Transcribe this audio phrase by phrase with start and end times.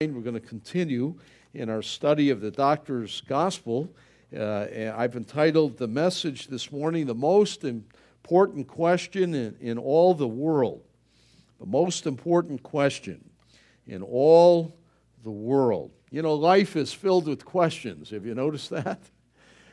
[0.00, 1.16] We're going to continue
[1.54, 3.92] in our study of the Doctor's Gospel.
[4.32, 10.28] Uh, I've entitled the message this morning, The Most Important Question in, in All the
[10.28, 10.84] World.
[11.58, 13.28] The most important question
[13.88, 14.76] in all
[15.24, 15.90] the world.
[16.12, 18.10] You know, life is filled with questions.
[18.10, 19.00] Have you noticed that?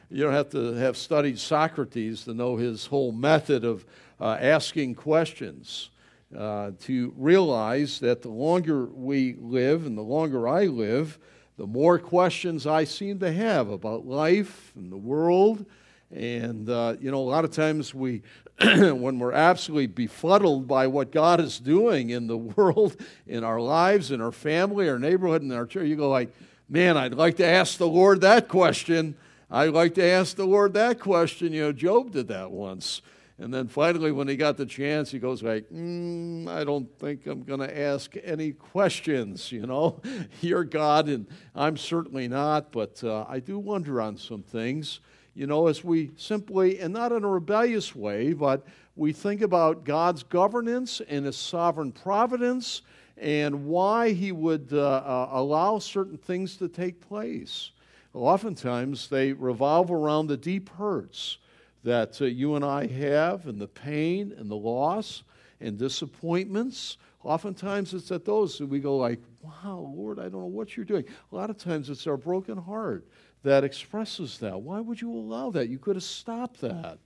[0.10, 3.86] You don't have to have studied Socrates to know his whole method of
[4.20, 5.92] uh, asking questions
[6.38, 11.18] uh, to realize that the longer we live and the longer I live,
[11.58, 15.66] the more questions I seem to have about life and the world.
[16.12, 18.22] And, uh, you know, a lot of times we,
[18.62, 24.12] when we're absolutely befuddled by what God is doing in the world, in our lives,
[24.12, 26.34] in our family, our neighborhood, and our church, you go like,
[26.68, 29.16] man, I'd like to ask the Lord that question.
[29.50, 31.54] I'd like to ask the Lord that question.
[31.54, 33.02] You know, Job did that once.
[33.38, 37.28] And then finally, when he got the chance, he goes like, mm, "I don't think
[37.28, 40.02] I'm going to ask any questions." You know,
[40.42, 42.72] you're God, and I'm certainly not.
[42.72, 45.02] But uh, I do wonder on some things.
[45.34, 48.66] You know, as we simply, and not in a rebellious way, but
[48.96, 52.84] we think about God's governance and His sovereign providence,
[53.18, 57.72] and why He would uh, uh, allow certain things to take place.
[58.14, 61.40] Oftentimes, they revolve around the deep hurts
[61.86, 65.24] that uh, you and I have, and the pain and the loss
[65.62, 66.98] and disappointments.
[67.24, 70.86] Oftentimes it's at those that we go like, wow, Lord, I don't know what you're
[70.86, 71.06] doing.
[71.32, 73.08] A lot of times it's our broken heart
[73.44, 74.60] that expresses that.
[74.60, 75.70] Why would you allow that?
[75.70, 76.98] You could have stopped that.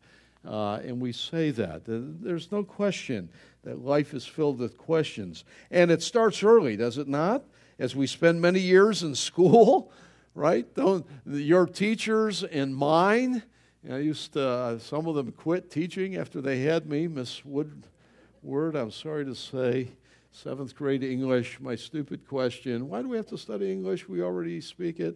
[0.47, 1.81] Uh, and we say that.
[1.85, 3.29] There's no question
[3.65, 5.43] that life is filled with questions.
[5.69, 7.43] And it starts early, does it not?
[7.77, 9.91] As we spend many years in school,
[10.35, 10.73] right?
[10.73, 13.43] Don't, your teachers and mine,
[13.87, 17.07] I used to, uh, some of them quit teaching after they had me.
[17.07, 19.89] Miss Woodward, I'm sorry to say,
[20.31, 24.09] seventh grade English, my stupid question why do we have to study English?
[24.09, 25.15] We already speak it.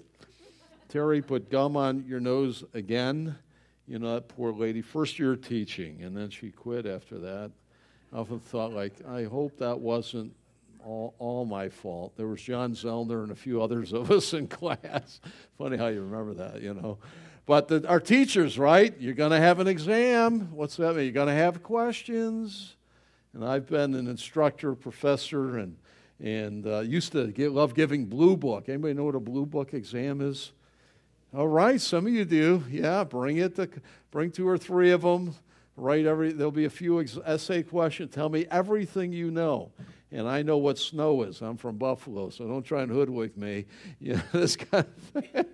[0.88, 3.36] Terry put gum on your nose again.
[3.86, 7.52] You know, that poor lady, first year teaching, and then she quit after that.
[8.14, 10.34] I often thought, like, I hope that wasn't
[10.86, 12.16] all, all my fault.
[12.16, 15.20] There was John Zellner and a few others of us in class.
[15.58, 16.98] Funny how you remember that, you know.
[17.46, 18.96] But the, our teachers, right?
[19.00, 20.52] You're going to have an exam.
[20.54, 21.06] What's that mean?
[21.06, 22.76] You're going to have questions.
[23.34, 25.78] And I've been an instructor, professor, and
[26.20, 28.70] and uh, used to get, love giving blue book.
[28.70, 30.54] Anybody know what a blue book exam is?
[31.36, 32.64] All right, some of you do.
[32.70, 33.56] Yeah, bring it.
[33.56, 33.68] To,
[34.12, 35.36] bring two or three of them.
[35.76, 36.32] Write every.
[36.32, 38.14] There'll be a few ex- essay questions.
[38.14, 39.72] Tell me everything you know
[40.14, 41.42] and I know what snow is.
[41.42, 43.66] I'm from Buffalo, so don't try and hoodwink me.
[44.00, 45.46] You know, this kind of thing.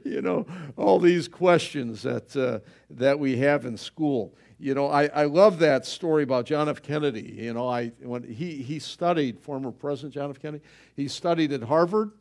[0.04, 0.46] you know,
[0.76, 4.34] all these questions that, uh, that we have in school.
[4.58, 6.82] You know, I, I love that story about John F.
[6.82, 7.36] Kennedy.
[7.38, 10.40] You know, I, when he, he studied, former President John F.
[10.40, 10.62] Kennedy,
[10.94, 12.12] he studied at Harvard.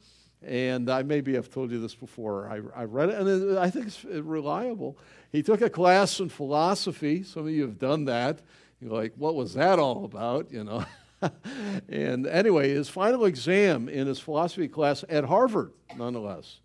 [0.41, 2.49] And I maybe have told you this before.
[2.49, 4.97] I, I read it, and I think it's reliable.
[5.31, 7.23] He took a class in philosophy.
[7.23, 8.41] Some of you have done that.
[8.81, 10.51] You're like, what was that all about?
[10.51, 10.83] You know.
[11.89, 16.59] and anyway, his final exam in his philosophy class at Harvard, nonetheless.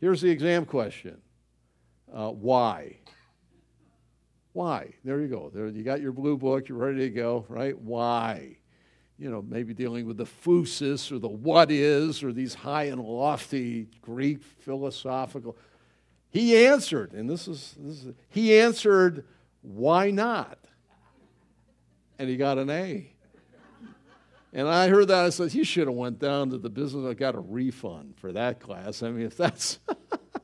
[0.00, 1.18] Here's the exam question
[2.12, 2.98] uh, Why?
[4.52, 4.94] Why?
[5.04, 5.50] There you go.
[5.52, 7.78] There, you got your blue book, you're ready to go, right?
[7.78, 8.58] Why?
[9.18, 13.00] You know, maybe dealing with the phusis or the what is or these high and
[13.00, 15.56] lofty Greek philosophical.
[16.30, 19.24] He answered, and this is, this is he answered,
[19.62, 20.58] why not?
[22.18, 23.12] And he got an A.
[24.52, 25.24] And I heard that.
[25.24, 27.06] I said, you should have went down to the business.
[27.08, 29.02] I got a refund for that class.
[29.02, 29.78] I mean, if that's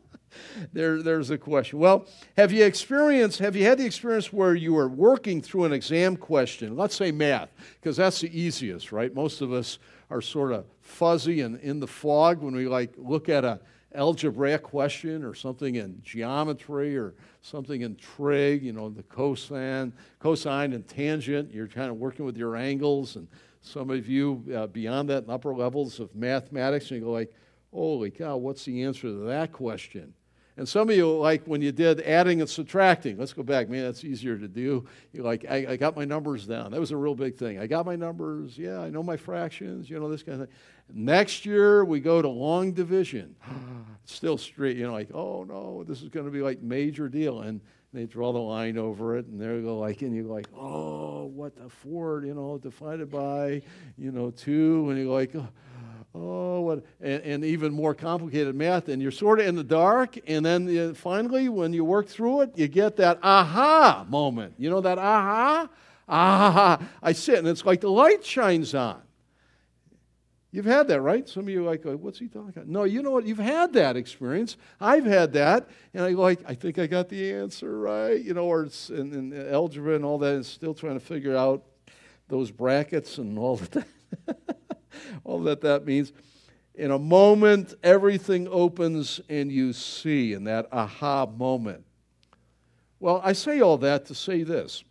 [0.73, 1.79] there, there's a question.
[1.79, 3.39] Well, have you experienced?
[3.41, 6.75] Have you had the experience where you were working through an exam question?
[6.75, 9.15] Let's say math, because that's the easiest, right?
[9.15, 9.79] Most of us
[10.11, 13.61] are sort of fuzzy and in the fog when we like look at a
[13.95, 18.63] algebraic question or something in geometry or something in trig.
[18.63, 21.53] You know, the cosine, cosine and tangent.
[21.53, 23.29] You're kind of working with your angles and
[23.61, 27.33] some of you uh, beyond that in upper levels of mathematics, and you go like,
[27.73, 30.15] holy cow, what's the answer to that question?
[30.59, 33.85] And some of you, like when you did adding and subtracting, let's go back, man,
[33.85, 34.85] that's easier to do.
[35.12, 36.73] You're like, I, I, got my numbers down.
[36.73, 37.61] That was a real big thing.
[37.61, 38.59] I got my numbers.
[38.59, 40.56] Yeah, I know my fractions, you know, this kind of thing.
[40.93, 43.37] Next year, we go to long division.
[44.05, 47.43] Still straight, you know, like, oh no, this is going to be like major deal.
[47.43, 47.61] And
[47.93, 51.56] they draw the line over it, and they go like, and you're like, oh, what
[51.56, 53.62] the four, you know, divided by,
[53.96, 55.35] you know, two, and you're like,
[56.14, 60.19] oh, what, and, and even more complicated math, and you're sort of in the dark,
[60.26, 64.55] and then you, finally, when you work through it, you get that aha moment.
[64.58, 65.69] You know that aha,
[66.08, 66.88] ah, aha.
[67.02, 69.00] I sit, and it's like the light shines on.
[70.58, 71.28] You've had that, right?
[71.28, 72.66] Some of you are like, uh, what's he talking about?
[72.66, 73.25] No, you know what?
[73.25, 74.56] You've had that experience.
[74.81, 75.69] I've had that.
[75.94, 78.20] And I like, I think I got the answer right.
[78.20, 81.37] You know, or it's in, in algebra and all that, and still trying to figure
[81.37, 81.62] out
[82.26, 83.87] those brackets and all that,
[85.22, 86.12] all that that means.
[86.75, 91.84] In a moment, everything opens and you see in that aha moment.
[92.99, 94.82] Well, I say all that to say this.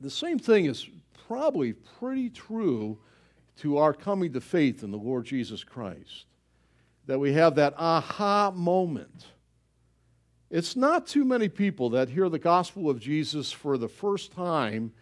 [0.00, 0.88] The same thing is
[1.26, 2.96] probably pretty true
[3.58, 6.26] to our coming to faith in the Lord Jesus Christ.
[7.06, 9.26] That we have that aha moment.
[10.50, 14.92] It's not too many people that hear the gospel of Jesus for the first time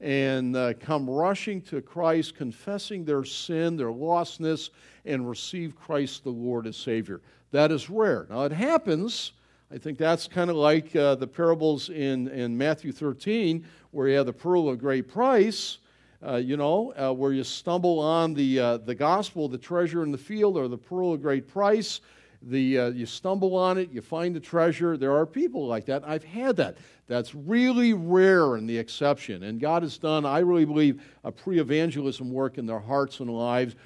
[0.00, 4.70] and uh, come rushing to Christ, confessing their sin, their lostness,
[5.04, 7.20] and receive Christ the Lord as Savior.
[7.52, 8.26] That is rare.
[8.28, 9.32] Now, it happens.
[9.70, 14.16] I think that's kind of like uh, the parables in, in Matthew 13, where you
[14.16, 15.78] have the pearl of great price
[16.24, 20.12] uh, you know, uh, where you stumble on the, uh, the gospel, the treasure in
[20.12, 22.00] the field, or the pearl of great price.
[22.42, 24.96] The, uh, you stumble on it, you find the treasure.
[24.96, 26.06] There are people like that.
[26.06, 26.76] I've had that.
[27.08, 29.44] That's really rare in the exception.
[29.44, 33.30] And God has done, I really believe, a pre evangelism work in their hearts and
[33.30, 33.76] lives,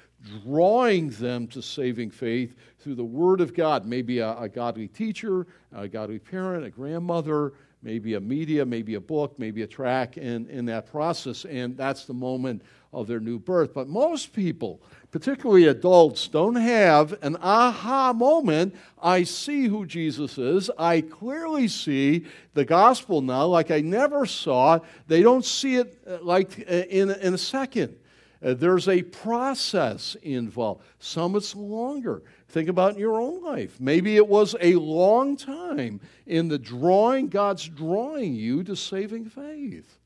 [0.43, 3.85] drawing them to saving faith through the Word of God.
[3.85, 8.99] Maybe a, a godly teacher, a godly parent, a grandmother, maybe a media, maybe a
[8.99, 12.61] book, maybe a track in, in that process, and that's the moment
[12.93, 13.73] of their new birth.
[13.73, 14.81] But most people,
[15.11, 18.75] particularly adults, don't have an aha moment.
[19.01, 20.69] I see who Jesus is.
[20.77, 24.79] I clearly see the gospel now like I never saw.
[25.07, 27.97] They don't see it uh, like uh, in, in a second.
[28.43, 30.83] Uh, there's a process involved.
[30.99, 32.23] Some it's longer.
[32.51, 33.79] Think about your own life.
[33.79, 39.97] Maybe it was a long time in the drawing, God's drawing you to saving faith.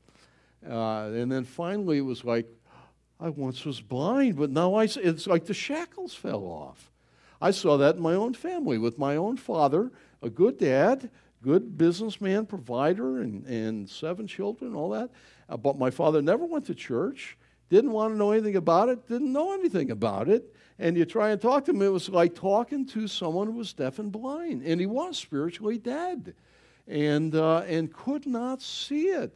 [0.64, 2.46] Uh, and then finally it was like,
[3.18, 6.92] I once was blind, but now I, it's like the shackles fell off.
[7.40, 9.90] I saw that in my own family with my own father,
[10.22, 11.10] a good dad,
[11.42, 15.10] good businessman, provider, and, and seven children, all that.
[15.48, 17.36] Uh, but my father never went to church,
[17.70, 21.30] didn't want to know anything about it, didn't know anything about it and you try
[21.30, 24.62] and talk to him, it was like talking to someone who was deaf and blind.
[24.62, 26.34] And he was spiritually dead
[26.86, 29.34] and, uh, and could not see it.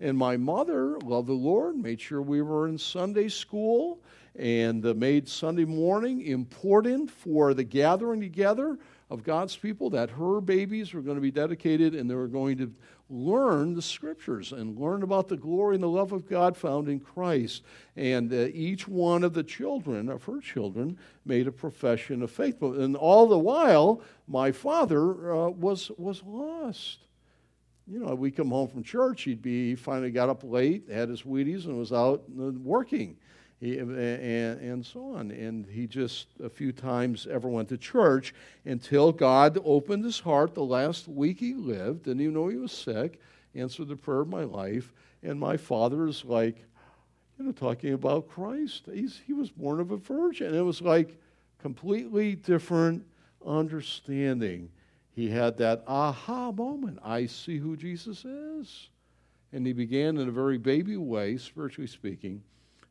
[0.00, 4.00] And my mother loved the Lord, made sure we were in Sunday school,
[4.36, 8.78] and uh, made Sunday morning important for the gathering together
[9.10, 12.58] of God's people, that her babies were going to be dedicated and they were going
[12.58, 12.72] to
[13.12, 16.98] learn the scriptures and learn about the glory and the love of God found in
[16.98, 17.62] Christ.
[17.94, 22.62] And uh, each one of the children, of her children, made a profession of faith.
[22.62, 27.00] And all the while, my father uh, was, was lost.
[27.86, 31.08] You know, we come home from church, he'd be, he finally got up late, had
[31.08, 33.16] his Wheaties, and was out uh, working.
[33.62, 33.96] He, and,
[34.60, 35.30] and so on.
[35.30, 40.52] And he just a few times ever went to church until God opened his heart
[40.52, 42.02] the last week he lived.
[42.02, 43.20] Didn't even know he was sick.
[43.54, 44.92] Answered the prayer of my life.
[45.22, 46.56] And my father is like,
[47.38, 48.88] you know, talking about Christ.
[48.92, 50.48] He's, he was born of a virgin.
[50.48, 51.16] And it was like
[51.60, 53.06] completely different
[53.46, 54.70] understanding.
[55.14, 56.98] He had that aha moment.
[57.04, 58.88] I see who Jesus is.
[59.52, 62.42] And he began in a very baby way, spiritually speaking,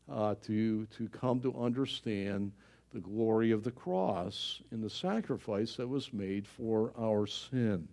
[0.10, 2.52] uh, to, to come to understand
[2.94, 7.88] the glory of the cross and the sacrifice that was made for our sin.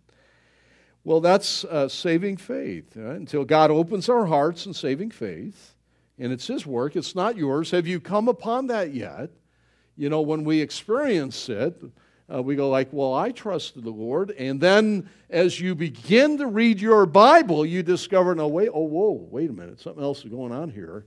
[1.04, 2.96] Well, that's uh, saving faith.
[2.96, 3.16] Right?
[3.16, 5.74] Until God opens our hearts in saving faith,
[6.18, 7.70] and it's His work, it's not yours.
[7.70, 9.30] Have you come upon that yet?
[9.96, 11.80] You know, when we experience it,
[12.32, 14.32] uh, we go like, well, I trusted the Lord.
[14.32, 19.26] And then as you begin to read your Bible, you discover, no, wait, oh, whoa,
[19.30, 21.06] wait a minute, something else is going on here.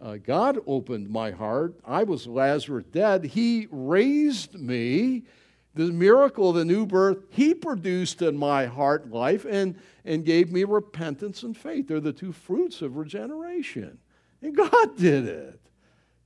[0.00, 1.74] Uh, God opened my heart.
[1.84, 3.24] I was Lazarus dead.
[3.24, 5.24] He raised me.
[5.74, 9.76] The miracle of the new birth, He produced in my heart life and,
[10.06, 11.88] and gave me repentance and faith.
[11.88, 13.98] They're the two fruits of regeneration.
[14.40, 15.60] And God did it.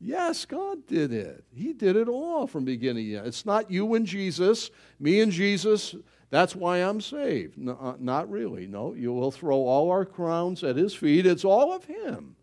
[0.00, 1.44] Yes, God did it.
[1.52, 3.26] He did it all from beginning to end.
[3.26, 5.94] It's not you and Jesus, me and Jesus.
[6.30, 7.58] That's why I'm saved.
[7.58, 8.66] No, uh, not really.
[8.66, 11.26] No, you will throw all our crowns at His feet.
[11.26, 12.36] It's all of Him.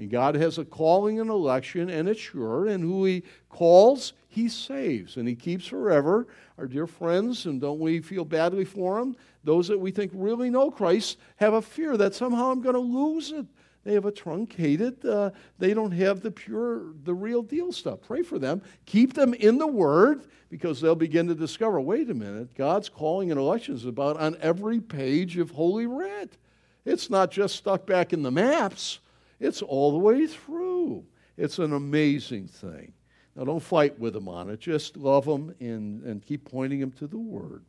[0.00, 2.66] And God has a calling and election, and it's sure.
[2.66, 5.18] And who He calls, He saves.
[5.18, 6.26] And He keeps forever.
[6.56, 9.14] Our dear friends, and don't we feel badly for them?
[9.44, 12.80] Those that we think really know Christ have a fear that somehow I'm going to
[12.80, 13.44] lose it.
[13.84, 18.00] They have a truncated, uh, they don't have the pure, the real deal stuff.
[18.00, 18.62] Pray for them.
[18.86, 23.30] Keep them in the Word because they'll begin to discover wait a minute, God's calling
[23.30, 26.38] and election is about on every page of Holy Writ.
[26.86, 29.00] It's not just stuck back in the maps.
[29.40, 31.04] It's all the way through.
[31.36, 32.92] It's an amazing thing.
[33.34, 34.60] Now, don't fight with them on it.
[34.60, 37.64] Just love them and, and keep pointing them to the Word.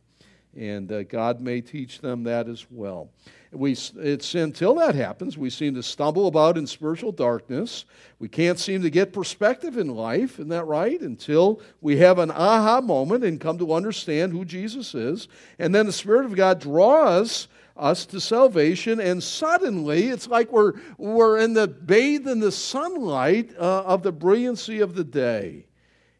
[0.55, 3.09] And uh, God may teach them that as well.
[3.53, 7.85] We, it's until that happens, we seem to stumble about in spiritual darkness.
[8.19, 10.99] We can't seem to get perspective in life, isn't that right?
[10.99, 15.29] Until we have an aha moment and come to understand who Jesus is.
[15.57, 17.47] And then the Spirit of God draws
[17.77, 23.53] us to salvation, and suddenly it's like we're, we're in the bathed in the sunlight
[23.57, 25.65] uh, of the brilliancy of the day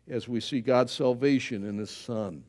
[0.10, 2.43] as we see God's salvation in His Son.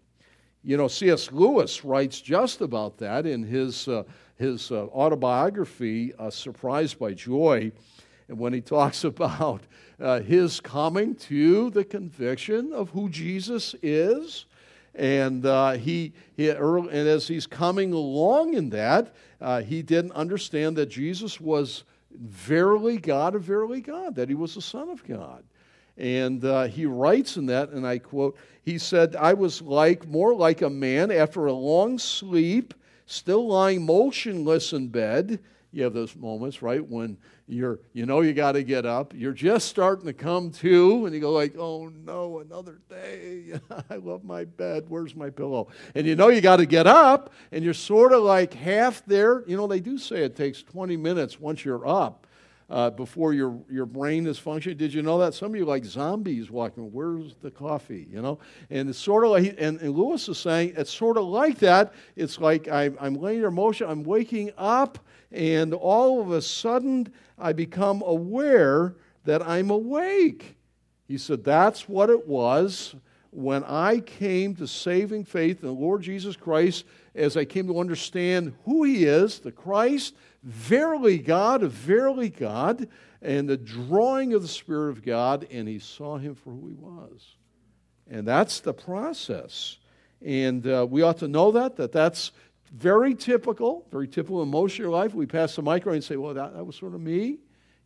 [0.65, 1.33] You know, C.S.
[1.33, 4.05] Lewis writes just about that in his, uh,
[4.37, 7.73] his uh, autobiography, Surprised by Joy,
[8.29, 9.63] and when he talks about
[10.01, 14.47] uh, his coming to the conviction of who Jesus is
[14.95, 20.77] and uh, he, he and as he's coming along in that, uh, he didn't understand
[20.77, 25.45] that Jesus was verily God of verily God, that he was the Son of God.
[25.97, 30.35] And uh, he writes in that, and I quote, he said, I was like more
[30.35, 32.75] like a man after a long sleep,
[33.07, 35.41] still lying motionless in bed.
[35.73, 37.17] You have those moments, right, when
[37.53, 41.15] you're you know you got to get up you're just starting to come to and
[41.15, 43.53] you go like oh no another day
[43.91, 47.33] i love my bed where's my pillow and you know you got to get up
[47.53, 50.97] and you're sort of like half there you know they do say it takes 20
[50.97, 52.27] minutes once you're up
[52.73, 54.79] uh, before your, your brain is functioning.
[54.79, 55.35] Did you know that?
[55.35, 56.91] Some of you like zombies walking.
[56.91, 58.09] Where's the coffee?
[58.11, 58.39] You know?
[58.71, 61.93] And it's sort of like, and, and Lewis is saying, it's sort of like that.
[62.17, 64.99] It's like I'm, I'm laying in motion, I'm waking up,
[65.33, 70.57] and all of a sudden I become aware that I'm awake.
[71.07, 72.95] He said, That's what it was
[73.31, 76.85] when I came to saving faith in the Lord Jesus Christ,
[77.15, 82.89] as I came to understand who He is, the Christ, verily God, verily God,
[83.23, 86.75] and the drawing of the Spirit of God, and He saw Him for who He
[86.75, 87.37] was.
[88.11, 89.79] And that's the process.
[90.21, 92.33] And uh, we ought to know that, that that's
[92.73, 95.15] very typical, very typical in most of your life.
[95.15, 97.39] We pass the micro and say, well, that, that was sort of me,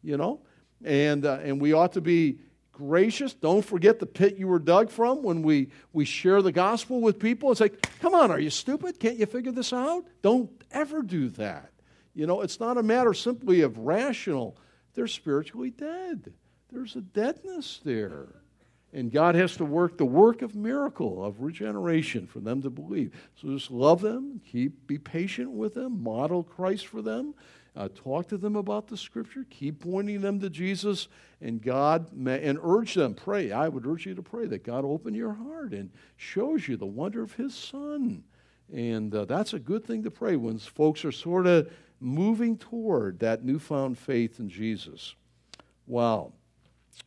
[0.03, 0.41] you know?
[0.85, 2.39] And, uh, and we ought to be
[2.73, 3.35] gracious.
[3.35, 7.19] Don't forget the pit you were dug from when we, we share the gospel with
[7.19, 7.51] people.
[7.51, 9.01] It's like, come on, are you stupid?
[9.01, 10.05] Can't you figure this out?
[10.23, 11.71] Don't ever do that.
[12.15, 14.57] You know, it's not a matter simply of rational,
[14.95, 16.33] they're spiritually dead.
[16.73, 18.29] There's a deadness there.
[18.97, 23.13] And God has to work the work of miracle, of regeneration for them to believe.
[23.35, 27.35] So just love them, keep, be patient with them, model Christ for them,
[27.77, 31.09] uh, talk to them about the Scripture, keep pointing them to Jesus,
[31.43, 33.53] and God, may, and urge them, pray.
[33.53, 36.87] I would urge you to pray that God open your heart and shows you the
[36.87, 38.25] wonder of His Son.
[38.73, 43.19] And uh, that's a good thing to pray when folks are sort of moving toward
[43.19, 45.15] that newfound faith in Jesus.
[45.87, 46.33] Wow.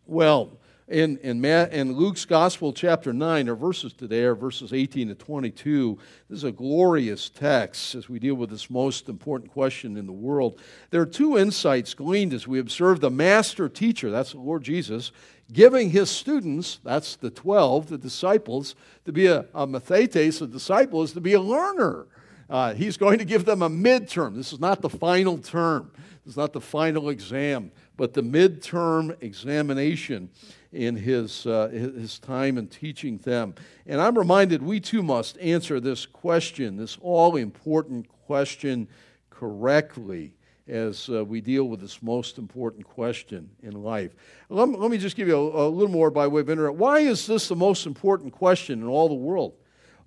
[0.06, 5.16] Well, in, in, in Luke's Gospel, chapter 9, our verses today are verses 18 to
[5.16, 5.98] 22.
[6.30, 10.12] This is a glorious text as we deal with this most important question in the
[10.12, 10.60] world.
[10.90, 15.12] There are two insights gleaned as we observe the master teacher, that's the Lord Jesus,
[15.54, 18.74] giving his students, that's the 12, the disciples,
[19.06, 22.08] to be a, a mathetes, a disciple, is to be a learner.
[22.50, 24.36] Uh, he's going to give them a midterm.
[24.36, 25.92] This is not the final term,
[26.26, 30.30] this is not the final exam, but the midterm examination
[30.72, 33.56] in his, uh, his time in teaching them.
[33.88, 38.88] And I'm reminded we too must answer this question, this all important question,
[39.30, 40.34] correctly
[40.68, 44.14] as uh, we deal with this most important question in life.
[44.50, 46.76] Let, let me just give you a, a, little more by way of internet.
[46.76, 49.56] Why is this the most important question in all the world?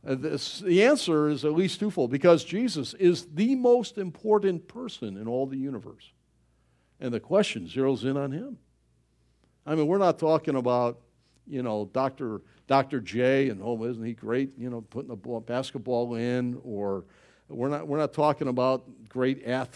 [0.06, 5.16] Uh, this, the answer is at least twofold because Jesus is the most important person
[5.16, 6.12] in all the universe.
[7.00, 8.58] And the question zeroes in on him.
[9.66, 10.98] I mean, we're not talking about,
[11.46, 12.42] you know, Dr.
[12.66, 13.00] Dr.
[13.00, 14.50] J and oh, isn't he great?
[14.56, 17.04] You know, putting a ball, basketball in, or
[17.48, 19.66] we're not we're not talking about great uh,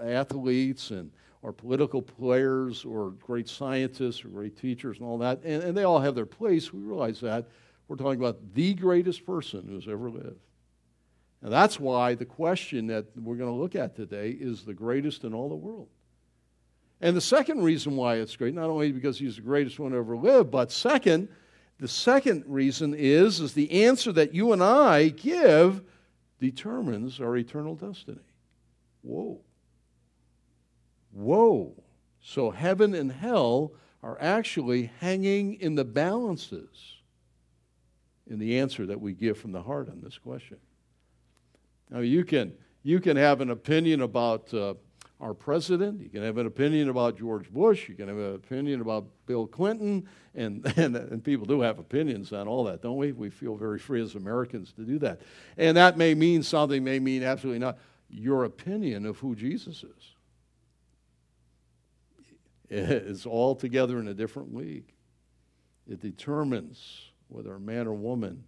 [0.00, 1.10] athletes and
[1.42, 5.84] or political players or great scientists or great teachers and all that, and, and they
[5.84, 6.72] all have their place.
[6.72, 7.46] We realize that.
[7.86, 10.40] We're talking about the greatest person who's ever lived.
[11.42, 15.24] And that's why the question that we're going to look at today is the greatest
[15.24, 15.88] in all the world.
[17.00, 19.98] And the second reason why it's great, not only because he's the greatest one to
[19.98, 21.28] ever live, but second,
[21.78, 25.82] the second reason is, is the answer that you and I give
[26.40, 28.20] determines our eternal destiny.
[29.02, 29.40] Whoa.
[31.12, 31.74] Whoa.
[32.20, 33.72] So heaven and hell
[34.02, 37.00] are actually hanging in the balances
[38.26, 40.58] in the answer that we give from the heart on this question.
[41.90, 44.74] Now, you can, you can have an opinion about uh,
[45.20, 46.00] our president.
[46.00, 47.88] You can have an opinion about George Bush.
[47.88, 50.08] You can have an opinion about Bill Clinton.
[50.34, 53.12] And, and, and people do have opinions on all that, don't we?
[53.12, 55.20] We feel very free as Americans to do that.
[55.56, 57.78] And that may mean something, may mean absolutely not.
[58.08, 60.14] Your opinion of who Jesus is
[62.70, 64.92] is altogether in a different league.
[65.88, 68.44] It determines whether a man or woman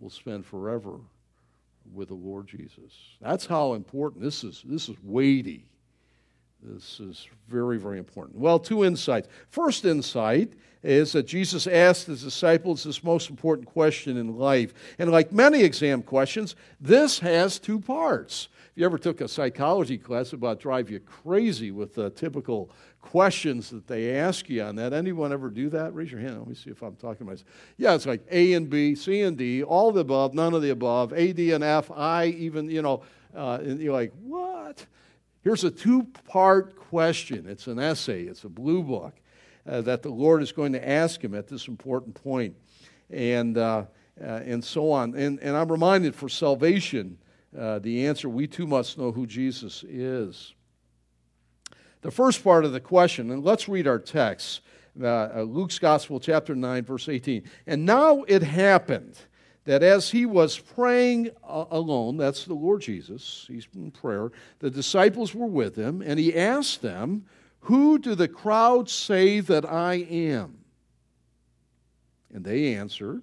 [0.00, 1.00] will spend forever
[1.92, 2.92] with the Lord Jesus.
[3.20, 4.62] That's how important this is.
[4.66, 5.66] This is weighty.
[6.62, 8.36] This is very, very important.
[8.38, 9.28] Well, two insights.
[9.48, 14.74] First insight is that Jesus asked his disciples this most important question in life.
[14.98, 18.48] And like many exam questions, this has two parts.
[18.72, 22.70] If you ever took a psychology class it about drive you crazy with the typical
[23.00, 25.94] questions that they ask you on that, anyone ever do that?
[25.94, 26.38] Raise your hand.
[26.38, 27.48] Let me see if I'm talking to myself.
[27.76, 30.70] Yeah, it's like A and B, C and D, all the above, none of the
[30.70, 33.02] above, A, D, and F, I, even, you know,
[33.34, 34.84] uh, and you're like, what?
[35.48, 37.46] Here's a two part question.
[37.48, 39.14] It's an essay, it's a blue book
[39.66, 42.54] uh, that the Lord is going to ask him at this important point,
[43.08, 43.86] and, uh,
[44.20, 45.14] uh, and so on.
[45.14, 47.16] And, and I'm reminded for salvation,
[47.58, 50.52] uh, the answer we too must know who Jesus is.
[52.02, 54.60] The first part of the question, and let's read our text.
[55.00, 57.44] Uh, uh, Luke's Gospel, chapter 9, verse 18.
[57.66, 59.16] And now it happened
[59.68, 64.70] that as he was praying uh, alone, that's the Lord Jesus, he's in prayer, the
[64.70, 67.26] disciples were with him, and he asked them,
[67.60, 70.60] Who do the crowd say that I am?
[72.32, 73.20] And they answered,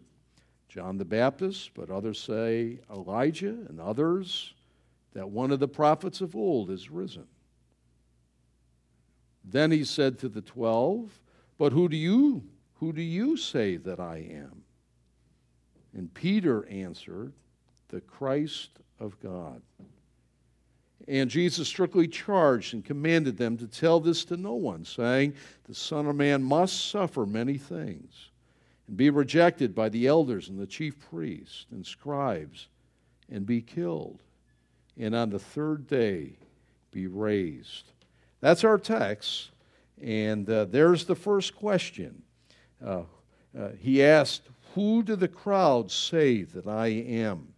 [0.69, 4.53] John the Baptist, but others say Elijah, and others
[5.13, 7.25] that one of the prophets of old is risen.
[9.43, 11.19] Then he said to the twelve,
[11.57, 12.43] But who do you
[12.75, 14.64] who do you say that I am?
[15.95, 17.31] And Peter answered,
[17.89, 19.61] The Christ of God.
[21.07, 25.35] And Jesus strictly charged and commanded them to tell this to no one, saying,
[25.65, 28.29] The Son of Man must suffer many things,
[28.87, 32.67] and be rejected by the elders and the chief priests and scribes,
[33.29, 34.21] and be killed,
[34.97, 36.33] and on the third day
[36.91, 37.91] be raised.
[38.41, 39.51] That's our text,
[40.01, 42.23] and uh, there's the first question.
[42.83, 43.03] Uh,
[43.57, 44.41] uh, he asked,
[44.75, 47.53] who do the crowd say that I am?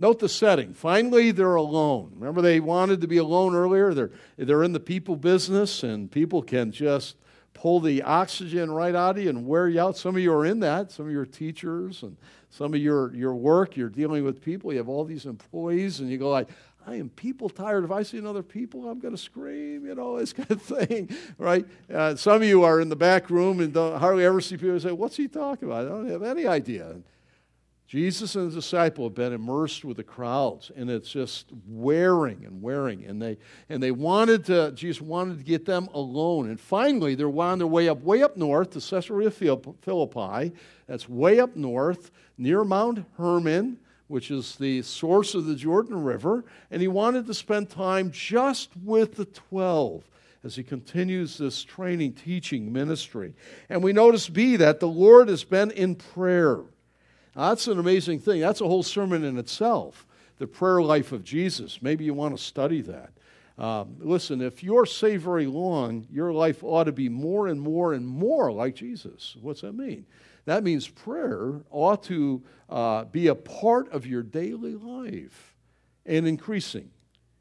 [0.00, 0.74] Note the setting.
[0.74, 2.12] Finally, they're alone.
[2.16, 3.94] Remember, they wanted to be alone earlier?
[3.94, 7.16] They're, they're in the people business, and people can just
[7.54, 9.96] pull the oxygen right out of you and wear you out.
[9.96, 10.92] Some of you are in that.
[10.92, 12.16] Some of you are teachers, and
[12.50, 14.72] some of your, your work, you're dealing with people.
[14.72, 16.48] You have all these employees, and you go like,
[16.88, 17.84] I am people tired.
[17.84, 21.10] If I see another people, I'm going to scream, you know, this kind of thing,
[21.36, 21.66] right?
[21.92, 24.80] Uh, some of you are in the back room and don't hardly ever see people
[24.80, 25.84] say, What's he talking about?
[25.84, 26.96] I don't have any idea.
[27.86, 32.60] Jesus and his disciple have been immersed with the crowds, and it's just wearing and
[32.60, 33.04] wearing.
[33.04, 36.48] And they and they wanted to, Jesus wanted to get them alone.
[36.48, 40.52] And finally, they're on their way up, way up north to Caesarea Philippi.
[40.86, 46.44] That's way up north, near Mount Hermon which is the source of the Jordan River,
[46.70, 50.02] and he wanted to spend time just with the 12
[50.44, 53.34] as he continues this training, teaching ministry.
[53.68, 56.58] And we notice B, that the Lord has been in prayer.
[57.36, 58.40] Now, that's an amazing thing.
[58.40, 60.06] That's a whole sermon in itself,
[60.38, 61.82] the prayer life of Jesus.
[61.82, 63.10] Maybe you want to study that.
[63.58, 67.92] Um, listen, if you're saved very long, your life ought to be more and more
[67.92, 69.36] and more like Jesus.
[69.40, 70.06] What's that mean?
[70.48, 75.54] That means prayer ought to uh, be a part of your daily life
[76.06, 76.88] and increasing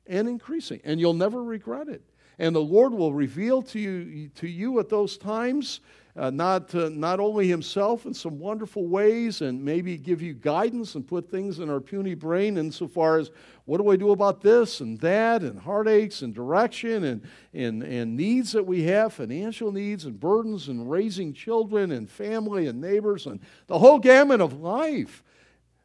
[0.08, 0.82] and increasing.
[0.84, 2.02] And you'll never regret it.
[2.38, 5.80] And the Lord will reveal to you, to you at those times
[6.18, 10.96] uh, not, uh, not only himself in some wonderful ways and maybe give you guidance
[10.96, 13.30] and put things in our puny brain insofar as
[13.66, 17.22] what do I do about this and that and heartaches and direction and,
[17.54, 22.66] and, and needs that we have, financial needs and burdens and raising children and family
[22.66, 25.24] and neighbors and the whole gamut of life.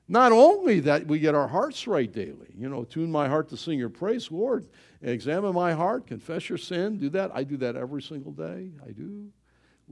[0.08, 3.56] Not only that we get our hearts right daily, you know, tune my heart to
[3.56, 4.66] sing your praise, Lord.
[5.02, 7.30] Examine my heart, confess your sin, do that.
[7.34, 8.70] I do that every single day.
[8.86, 9.30] I do.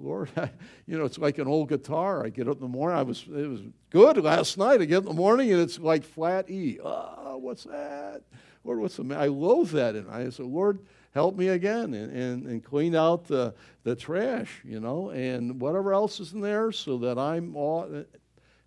[0.00, 0.50] Lord, I,
[0.86, 2.24] you know, it's like an old guitar.
[2.24, 2.98] I get up in the morning.
[2.98, 3.60] I was it was
[3.90, 4.80] good last night.
[4.80, 6.78] I get in the morning and it's like flat E.
[6.82, 8.22] Oh, what's that?
[8.64, 9.16] Lord, what's the?
[9.16, 10.80] I loathe that, and I said, Lord,
[11.12, 15.92] help me again and, and, and clean out the the trash, you know, and whatever
[15.92, 18.04] else is in there, so that I'm all.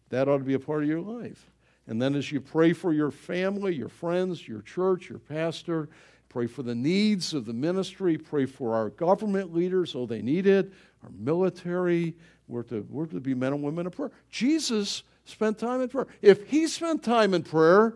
[0.10, 1.50] That ought to be a part of your life.
[1.88, 5.90] And then as you pray for your family, your friends, your church, your pastor,
[6.30, 10.48] pray for the needs of the ministry, pray for our government leaders, oh, they need
[10.48, 10.72] it
[11.04, 12.16] our military.
[12.48, 14.12] We're to, we're to be men and women of prayer.
[14.30, 16.08] Jesus spent time in prayer.
[16.22, 17.96] If he spent time in prayer,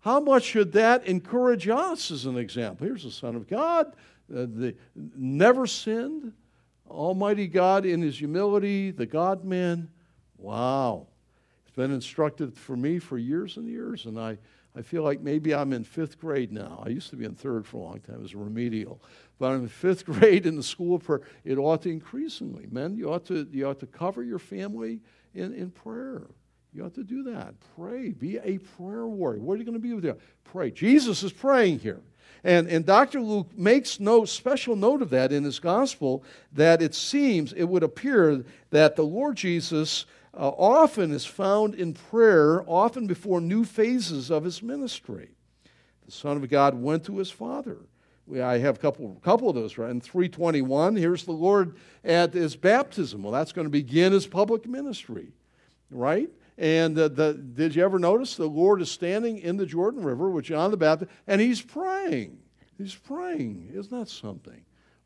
[0.00, 2.86] How much should that encourage us as an example?
[2.86, 3.86] Here's the Son of God,
[4.34, 4.74] uh, the,
[5.16, 6.32] never sinned,
[6.88, 9.90] Almighty God in his humility, the God man.
[10.38, 11.06] Wow.
[11.62, 14.38] It's been instructed for me for years and years, and I,
[14.76, 16.82] I feel like maybe I'm in fifth grade now.
[16.86, 19.02] I used to be in third for a long time as a remedial.
[19.38, 21.22] But I'm in fifth grade in the school of prayer.
[21.44, 22.66] It ought to increasingly.
[22.70, 25.00] Men, you ought to, you ought to cover your family
[25.34, 26.22] in, in prayer.
[26.72, 27.54] You ought to do that.
[27.76, 28.10] Pray.
[28.10, 29.40] Be a prayer warrior.
[29.40, 30.16] What are you going to be with you?
[30.44, 30.70] Pray.
[30.70, 32.00] Jesus is praying here.
[32.44, 33.20] And, and Dr.
[33.20, 37.82] Luke makes no special note of that in his gospel that it seems, it would
[37.82, 44.30] appear that the Lord Jesus uh, often is found in prayer, often before new phases
[44.30, 45.30] of his ministry.
[46.06, 47.78] The Son of God went to his Father.
[48.26, 49.90] We, I have a couple, couple of those, right?
[49.90, 53.22] In 321, here's the Lord at his baptism.
[53.22, 55.32] Well, that's going to begin his public ministry,
[55.90, 56.30] right?
[56.56, 60.30] And uh, the, did you ever notice the Lord is standing in the Jordan River
[60.30, 62.38] with John the Baptist, and he's praying.
[62.78, 63.70] He's praying.
[63.74, 64.62] Isn't that something?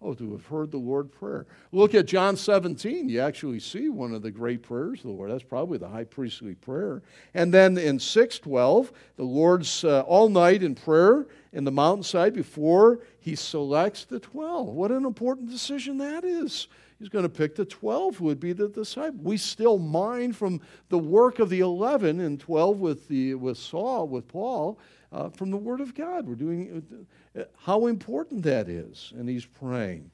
[0.07, 1.47] Oh, to have heard the Lord prayer.
[1.73, 3.09] Look at John 17.
[3.09, 5.31] You actually see one of the great prayers of the Lord.
[5.31, 7.03] That's probably the high priestly prayer.
[7.33, 13.01] And then in 612, the Lord's uh, all night in prayer in the mountainside before
[13.19, 14.67] he selects the 12.
[14.69, 18.53] What an important decision that is he's going to pick the 12 who would be
[18.53, 19.21] the disciple.
[19.23, 24.09] We still mine from the work of the 11 and 12 with, the, with Saul,
[24.09, 24.79] with Paul,
[25.15, 26.27] uh, from the Word of God.
[26.27, 27.07] We're doing
[27.39, 29.13] uh, how important that is.
[29.17, 30.11] And he's praying.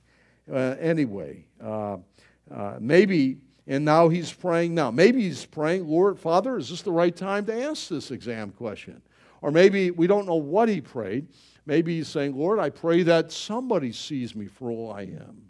[0.51, 1.97] Uh, anyway, uh,
[2.55, 4.91] uh, maybe, and now he's praying now.
[4.91, 9.01] Maybe he's praying, Lord, Father, is this the right time to ask this exam question?
[9.43, 11.29] Or maybe we don't know what he prayed.
[11.65, 15.49] Maybe he's saying, Lord, I pray that somebody sees me for all I am.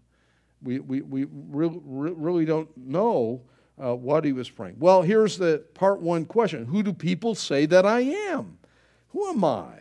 [0.63, 3.43] We, we, we really, really don't know
[3.83, 4.77] uh, what he was praying.
[4.79, 8.59] Well, here's the part one question Who do people say that I am?
[9.13, 9.81] Who am I?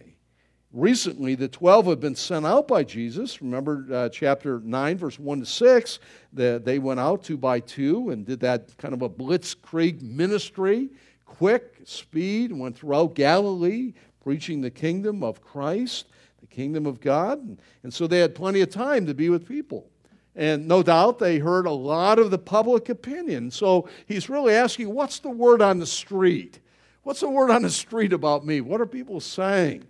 [0.72, 3.42] Recently, the 12 have been sent out by Jesus.
[3.42, 6.00] Remember uh, chapter 9, verse 1 to 6.
[6.34, 10.90] The, they went out two by two and did that kind of a blitzkrieg ministry,
[11.26, 16.06] quick speed, went throughout Galilee, preaching the kingdom of Christ,
[16.40, 17.40] the kingdom of God.
[17.40, 19.90] And, and so they had plenty of time to be with people.
[20.36, 23.50] And no doubt they heard a lot of the public opinion.
[23.50, 26.60] So he's really asking, what's the word on the street?
[27.10, 28.62] What's the word on the street about me?
[28.62, 29.84] What are people saying?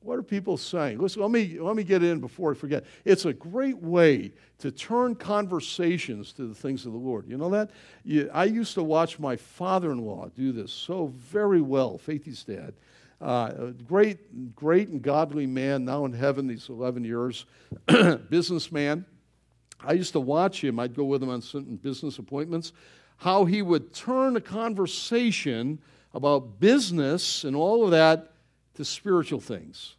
[0.00, 0.98] What are people saying?
[0.98, 2.84] Listen, let me, let me get in before I forget.
[3.06, 7.26] It's a great way to turn conversations to the things of the Lord.
[7.26, 7.70] You know that?
[8.04, 12.44] You, I used to watch my father in law do this so very well, Faithy's
[12.44, 12.74] dad.
[13.18, 17.46] Uh, great, great and godly man, now in heaven these 11 years,
[18.28, 19.06] businessman
[19.80, 20.78] I used to watch him.
[20.80, 22.74] I'd go with him on certain business appointments.
[23.16, 25.78] How he would turn a conversation
[26.16, 28.32] about business and all of that
[28.74, 29.96] to spiritual things.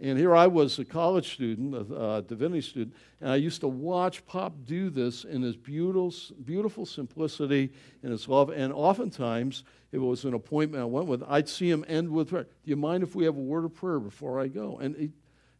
[0.00, 3.68] And here I was, a college student, a, a divinity student, and I used to
[3.68, 6.12] watch Pop do this in his beautiful,
[6.44, 8.50] beautiful simplicity and his love.
[8.50, 9.62] And oftentimes,
[9.92, 12.42] if it was an appointment I went with, I'd see him end with prayer.
[12.42, 14.78] Do you mind if we have a word of prayer before I go?
[14.78, 15.10] And, he,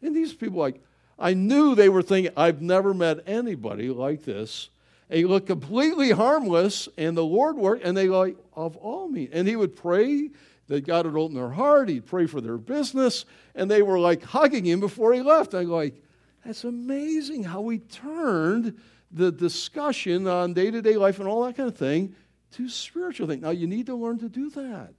[0.02, 0.82] and these people, like,
[1.16, 4.70] I knew they were thinking, I've never met anybody like this.
[5.10, 9.28] He looked completely harmless, and the Lord worked, and they like, of all me.
[9.32, 10.30] And he would pray
[10.68, 14.22] that God would open their heart, he'd pray for their business, and they were like
[14.22, 15.54] hugging him before he left.
[15.54, 16.02] I'm like,
[16.44, 18.80] that's amazing how he turned
[19.12, 22.14] the discussion on day-to-day life and all that kind of thing
[22.52, 23.40] to spiritual thing.
[23.40, 24.94] Now you need to learn to do that.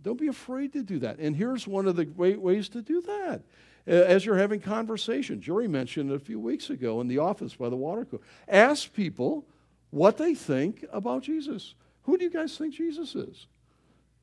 [0.00, 1.18] Don't be afraid to do that.
[1.18, 3.42] And here's one of the great ways to do that
[3.88, 5.40] Uh, as you're having conversation.
[5.40, 8.22] Jerry mentioned it a few weeks ago in the office by the water cooler.
[8.46, 9.44] Ask people
[9.90, 11.74] what they think about Jesus.
[12.02, 13.46] Who do you guys think Jesus is?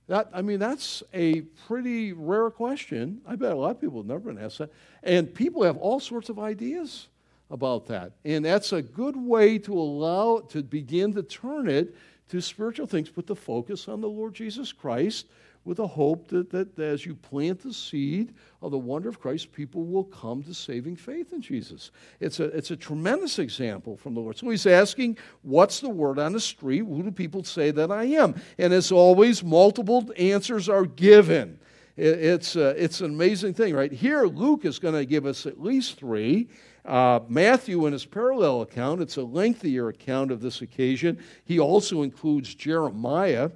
[0.08, 3.22] That, I mean, that's a pretty rare question.
[3.28, 4.72] I bet a lot of people have never been asked that.
[5.04, 7.10] And people have all sorts of ideas
[7.52, 8.14] about that.
[8.24, 11.96] And that's a good way to allow, to begin to turn it
[12.30, 15.26] to spiritual things, put the focus on the Lord Jesus Christ
[15.70, 19.52] with a hope that, that as you plant the seed of the wonder of Christ,
[19.52, 21.92] people will come to saving faith in Jesus.
[22.20, 24.36] It's a, it's a tremendous example from the Lord.
[24.36, 26.80] So he's asking, What's the word on the street?
[26.80, 28.34] Who do people say that I am?
[28.58, 31.60] And as always, multiple answers are given.
[31.96, 33.92] It, it's, uh, it's an amazing thing, right?
[33.92, 36.50] Here, Luke is going to give us at least three.
[36.84, 41.20] Uh, Matthew, in his parallel account, it's a lengthier account of this occasion.
[41.46, 43.52] He also includes Jeremiah.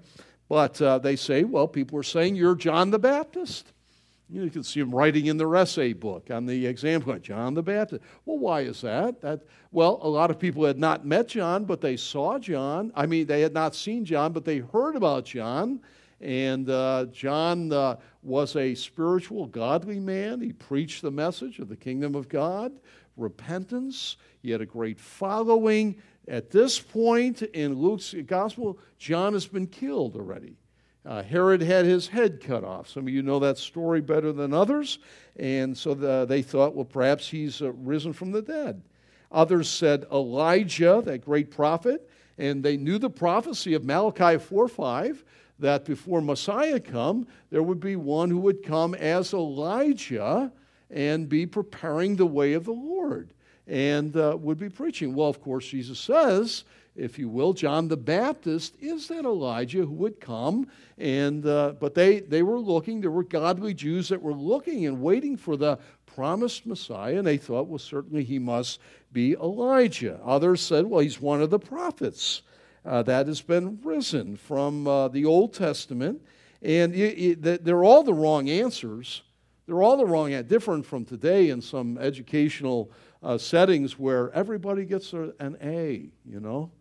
[0.50, 3.72] But uh, they say, well, people are saying you're John the Baptist.
[4.30, 7.62] You, can see them writing in their essay book on the exam point, John the
[7.62, 8.02] Baptist.
[8.26, 9.22] Well, why is that?
[9.22, 9.42] that?
[9.72, 12.92] Well, a lot of people had not met John, but they saw John.
[12.96, 15.82] I mean, they had not seen John, but they heard about John.
[16.20, 20.42] And uh, John uh, was a spiritual, godly man.
[20.42, 22.72] He preached the message of the kingdom of God,
[23.18, 24.18] repentance.
[24.42, 26.02] He had a great following.
[26.28, 30.56] At this point in Luke's gospel, John has been killed already.
[31.06, 32.88] Uh, Herod had his head cut off.
[32.88, 35.00] Some of you know that story better than others.
[35.36, 38.82] And so the, they thought, well, perhaps he's uh, risen from the dead.
[39.30, 42.10] Others said Elijah, that great prophet.
[42.38, 45.26] And they knew the prophecy of Malachi 4 5
[45.60, 50.52] that before Messiah come, there would be one who would come as Elijah
[50.90, 53.34] and be preparing the way of the Lord
[53.68, 55.16] and uh, would be preaching.
[55.16, 56.64] Well, of course, Jesus says,
[56.96, 60.68] if you will, John the Baptist is that Elijah who would come.
[60.98, 63.02] And uh, but they they were looking.
[63.02, 67.38] There were godly Jews that were looking and waiting for the promised Messiah, and they
[67.38, 68.80] thought, well, certainly he must
[69.12, 70.20] be Elijah.
[70.24, 72.44] Others said, well, he's one of the prophets
[72.86, 76.22] uh, that has been risen from uh, the Old Testament.
[76.62, 79.24] And it, it, they're all the wrong answers.
[79.66, 82.92] They're all the wrong, different from today in some educational
[83.24, 86.72] uh, settings where everybody gets an A, you know.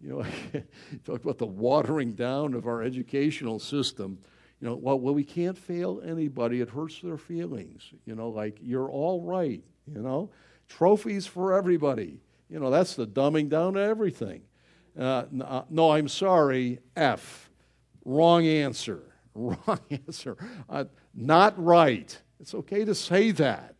[0.00, 0.60] You know,
[1.04, 4.18] talk about the watering down of our educational system.
[4.60, 6.60] You know, well, well, we can't fail anybody.
[6.60, 7.92] It hurts their feelings.
[8.04, 9.62] You know, like you're all right.
[9.86, 10.30] You know,
[10.68, 12.20] trophies for everybody.
[12.50, 14.42] You know, that's the dumbing down of everything.
[14.98, 17.50] Uh, uh, no, I'm sorry, F.
[18.04, 19.02] Wrong answer.
[19.34, 20.36] Wrong answer.
[20.68, 22.16] Uh, not right.
[22.40, 23.73] It's okay to say that.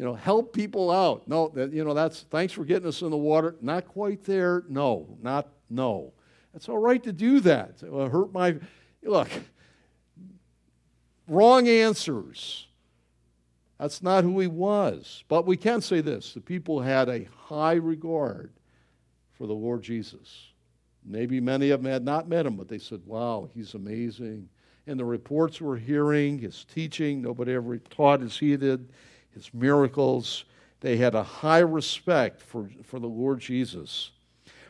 [0.00, 1.28] You know, help people out.
[1.28, 3.56] No, that, you know, that's thanks for getting us in the water.
[3.60, 4.64] Not quite there.
[4.66, 6.14] No, not no.
[6.54, 7.82] It's all right to do that.
[7.82, 8.56] It uh, hurt my
[9.02, 9.28] look.
[11.28, 12.66] Wrong answers.
[13.78, 15.22] That's not who he was.
[15.28, 18.54] But we can say this the people had a high regard
[19.32, 20.46] for the Lord Jesus.
[21.04, 24.48] Maybe many of them had not met him, but they said, wow, he's amazing.
[24.86, 28.88] And the reports we're hearing, his teaching, nobody ever taught as he did,
[29.34, 30.44] his miracles,
[30.80, 34.10] they had a high respect for, for the Lord Jesus.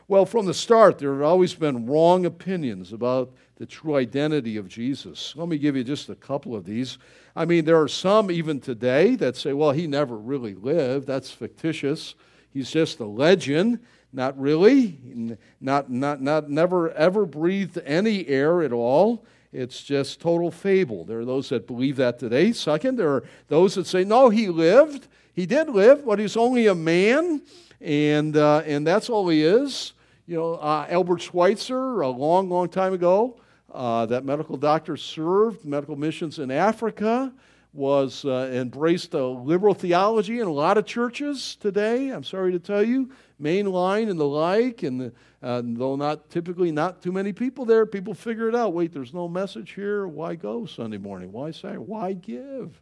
[0.07, 4.67] Well, from the start, there have always been wrong opinions about the true identity of
[4.67, 5.33] Jesus.
[5.37, 6.97] Let me give you just a couple of these.
[7.35, 11.07] I mean, there are some even today that say, well, he never really lived.
[11.07, 12.15] That's fictitious.
[12.53, 13.79] He's just a legend.
[14.11, 15.37] Not really.
[15.61, 19.23] Not, not, not, never ever breathed any air at all.
[19.53, 21.03] It's just total fable.
[21.03, 22.53] There are those that believe that today.
[22.53, 25.07] Second, there are those that say, no, he lived.
[25.33, 27.41] He did live, but he's only a man,
[27.81, 29.93] and, uh, and that's all he is.
[30.25, 33.39] You know, uh, Albert Schweitzer, a long, long time ago,
[33.73, 37.33] uh, that medical doctor served medical missions in Africa
[37.73, 42.09] was uh, embraced a liberal theology in a lot of churches today.
[42.09, 43.09] I'm sorry to tell you,
[43.41, 47.85] mainline and the like, and the, uh, though not typically not too many people there,
[47.85, 48.73] people figure it out.
[48.73, 50.07] Wait, there's no message here.
[50.07, 51.31] Why go Sunday morning?
[51.31, 51.77] Why say?
[51.77, 52.79] Why give?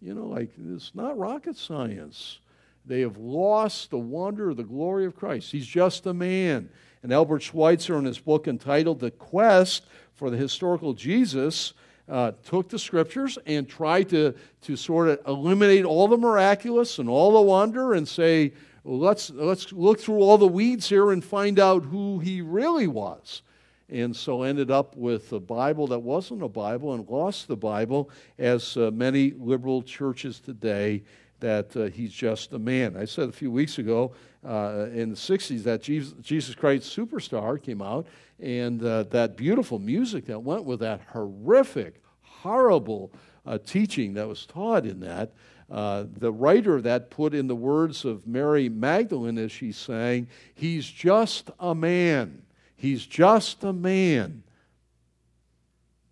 [0.00, 2.40] You know, like it's not rocket science.
[2.86, 5.52] They have lost the wonder, the glory of Christ.
[5.52, 6.70] He's just a man.
[7.02, 11.74] And Albert Schweitzer, in his book entitled "The Quest for the Historical Jesus,"
[12.08, 17.08] uh, took the scriptures and tried to, to sort of eliminate all the miraculous and
[17.08, 18.52] all the wonder and say,
[18.84, 23.42] let's, let's look through all the weeds here and find out who he really was.
[23.88, 28.08] And so ended up with a Bible that wasn't a Bible and lost the Bible,
[28.38, 31.02] as uh, many liberal churches today,
[31.40, 32.96] that uh, he's just a man.
[32.96, 34.12] I said a few weeks ago
[34.46, 38.06] uh, in the 60s that Jesus, Jesus Christ Superstar came out,
[38.38, 43.10] and uh, that beautiful music that went with that horrific, horrible
[43.44, 45.32] uh, teaching that was taught in that.
[45.70, 50.26] Uh, the writer of that put in the words of Mary Magdalene as she sang,
[50.54, 52.42] He's just a man.
[52.76, 54.42] He's just a man.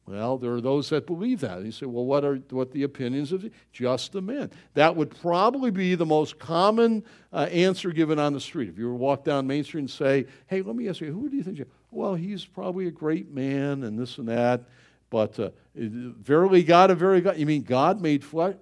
[0.09, 1.59] Well, there are those that believe that.
[1.59, 4.51] And you say, well, what are what the opinions of just a man?
[4.73, 8.71] That would probably be the most common uh, answer given on the street.
[8.71, 11.13] If you were to walk down Main Street and say, hey, let me ask you,
[11.13, 11.59] who do you think?
[11.59, 14.63] You well, he's probably a great man and this and that.
[15.11, 17.37] But uh, verily God, a very God.
[17.37, 18.55] You mean God made flesh?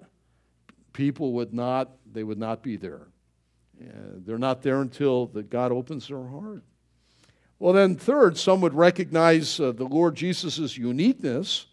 [0.97, 3.09] People would not, they would not be there.
[3.79, 6.63] Uh, they're not there until the God opens their heart.
[7.59, 11.67] Well, then, third, some would recognize uh, the Lord Jesus' uniqueness.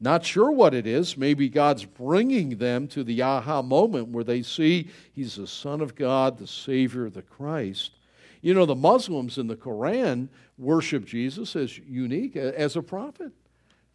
[0.00, 1.16] Not sure what it is.
[1.16, 5.94] Maybe God's bringing them to the aha moment where they see He's the Son of
[5.94, 7.92] God, the Savior, the Christ.
[8.42, 10.26] You know, the Muslims in the Quran
[10.58, 13.30] worship Jesus as unique, as a prophet.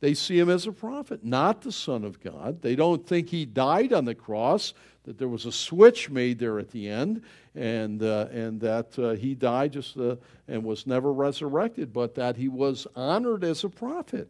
[0.04, 2.62] They see him as a prophet, not the Son of God.
[2.62, 4.74] They don't think he died on the cross,
[5.06, 7.22] that there was a switch made there at the end,
[7.56, 10.18] and, uh, and that uh, he died just uh,
[10.50, 14.28] and was never resurrected, but that he was honored as a prophet.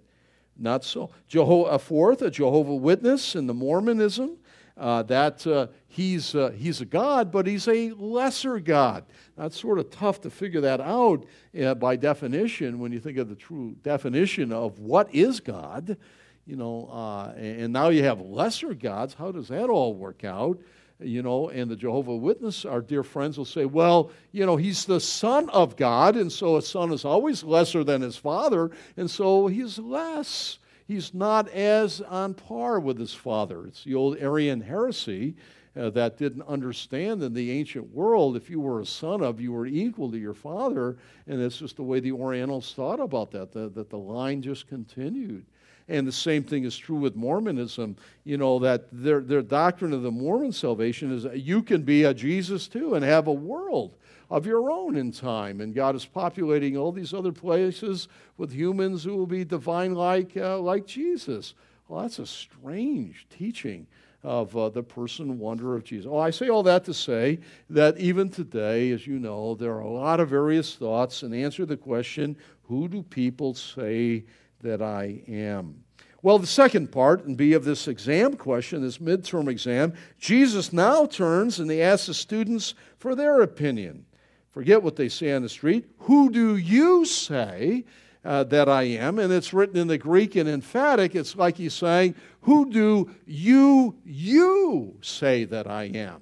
[0.59, 1.09] Not so.
[1.27, 4.38] Jeho- a fourth, a Jehovah Witness in the Mormonism,
[4.77, 9.05] uh, that uh, he's, uh, he's a God, but he's a lesser God.
[9.38, 11.25] That's sort of tough to figure that out
[11.62, 15.97] uh, by definition when you think of the true definition of what is God.
[16.45, 19.13] You know, uh, and now you have lesser gods.
[19.13, 20.59] How does that all work out?
[20.99, 24.86] You know, and the Jehovah Witness, our dear friends, will say, well, you know, he's
[24.86, 29.09] the son of God, and so a son is always lesser than his father, and
[29.09, 33.65] so he's less he's not as on par with his father.
[33.67, 35.35] It's the old Arian heresy
[35.75, 39.51] uh, that didn't understand in the ancient world if you were a son of, you
[39.51, 40.97] were equal to your father.
[41.27, 44.67] And it's just the way the Orientals thought about that, the, that the line just
[44.67, 45.45] continued.
[45.89, 47.97] And the same thing is true with Mormonism.
[48.23, 52.13] You know, that their, their doctrine of the Mormon salvation is you can be a
[52.13, 53.95] Jesus too and have a world
[54.33, 55.61] of your own in time.
[55.61, 60.35] And God is populating all these other places with humans who will be divine like,
[60.35, 61.53] uh, like Jesus.
[61.87, 63.85] Well, that's a strange teaching
[64.23, 66.09] of uh, the person wonder of Jesus.
[66.09, 69.81] Well, I say all that to say that even today, as you know, there are
[69.81, 74.23] a lot of various thoughts and answer the question who do people say
[74.61, 75.83] that I am?
[76.23, 81.05] Well, the second part, and B, of this exam question, this midterm exam, Jesus now
[81.05, 84.05] turns and he asks the students for their opinion.
[84.53, 85.85] Forget what they say on the street.
[85.99, 87.85] Who do you say
[88.23, 89.17] uh, that I am?
[89.17, 91.15] And it's written in the Greek and emphatic.
[91.15, 96.21] It's like he's saying, Who do you, you say that I am?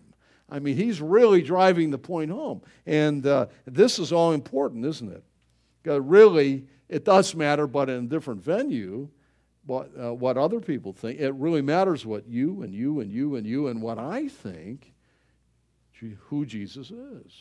[0.49, 2.61] I mean, he's really driving the point home.
[2.85, 5.23] And uh, this is all important, isn't it?
[5.83, 9.09] Because really, it does matter, but in a different venue,
[9.65, 11.19] what, uh, what other people think.
[11.19, 14.93] It really matters what you and you and you and you and what I think
[16.27, 17.33] who Jesus is.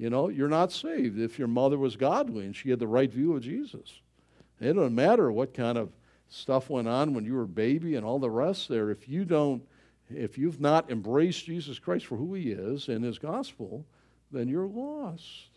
[0.00, 3.12] You know, you're not saved if your mother was godly and she had the right
[3.12, 4.00] view of Jesus.
[4.58, 5.90] It doesn't matter what kind of
[6.30, 8.90] stuff went on when you were a baby and all the rest there.
[8.90, 9.62] If you don't,
[10.08, 13.84] if you've not embraced Jesus Christ for who he is and his gospel,
[14.32, 15.50] then you're lost.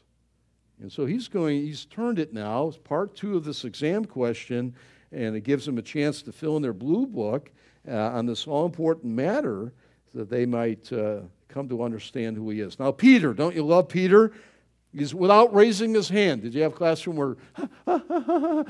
[0.82, 4.76] And so he's going, he's turned it now, it's part two of this exam question,
[5.14, 7.50] and it gives them a chance to fill in their blue book
[7.88, 9.72] uh, on this all important matter
[10.14, 12.80] that they might uh, come to understand who he is.
[12.80, 14.32] Now, Peter, don't you love Peter?
[14.96, 16.44] He's without raising his hand.
[16.44, 17.36] Did you have a classroom where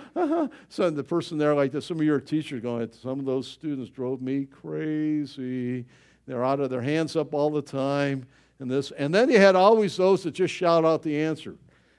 [0.69, 1.85] so the person there like this?
[1.85, 5.85] Some of your teachers going, some of those students drove me crazy.
[6.25, 8.25] They're out of their hands up all the time.
[8.59, 11.55] And this, and then you had always those that just shout out the answer.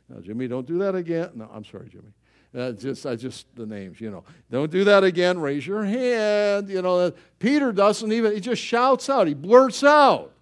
[0.08, 1.32] Now, Jimmy, don't do that again.
[1.34, 2.13] No, I'm sorry, Jimmy.
[2.56, 4.22] Uh, just I just the names, you know.
[4.50, 5.38] Don't do that again.
[5.38, 6.68] Raise your hand.
[6.68, 7.12] You know.
[7.38, 8.32] Peter doesn't even.
[8.32, 9.26] He just shouts out.
[9.26, 10.34] He blurts out.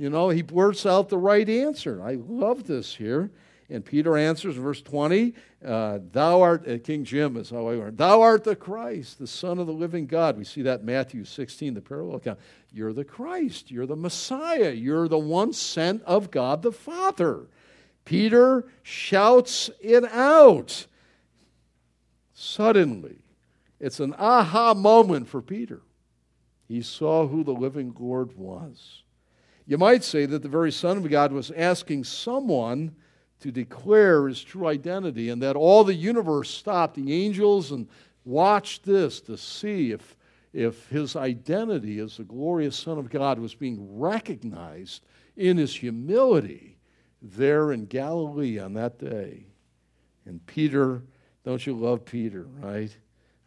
[0.00, 2.02] You know, he blurts out the right answer.
[2.02, 3.30] I love this here.
[3.68, 7.98] And Peter answers, verse 20, uh, Thou art, uh, King Jim is how I learned,
[7.98, 10.36] Thou art the Christ, the Son of the living God.
[10.36, 12.40] We see that Matthew 16, the parallel account.
[12.72, 13.70] You're the Christ.
[13.70, 14.72] You're the Messiah.
[14.72, 17.46] You're the one sent of God the Father.
[18.04, 20.86] Peter shouts it out.
[22.42, 23.18] Suddenly,
[23.78, 25.82] it's an aha moment for Peter.
[26.66, 29.02] He saw who the living Lord was.
[29.66, 32.96] You might say that the very Son of God was asking someone
[33.40, 37.86] to declare his true identity, and that all the universe stopped, the angels, and
[38.24, 40.16] watched this to see if,
[40.54, 45.04] if his identity as the glorious Son of God was being recognized
[45.36, 46.78] in his humility
[47.20, 49.44] there in Galilee on that day.
[50.24, 51.02] And Peter,
[51.44, 52.94] don't you love Peter, right?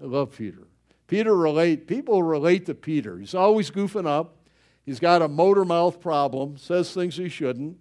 [0.02, 0.68] I love Peter.
[1.08, 3.18] Peter relate, people relate to Peter.
[3.18, 4.38] He's always goofing up.
[4.86, 7.78] He's got a motor mouth problem, says things he shouldn't.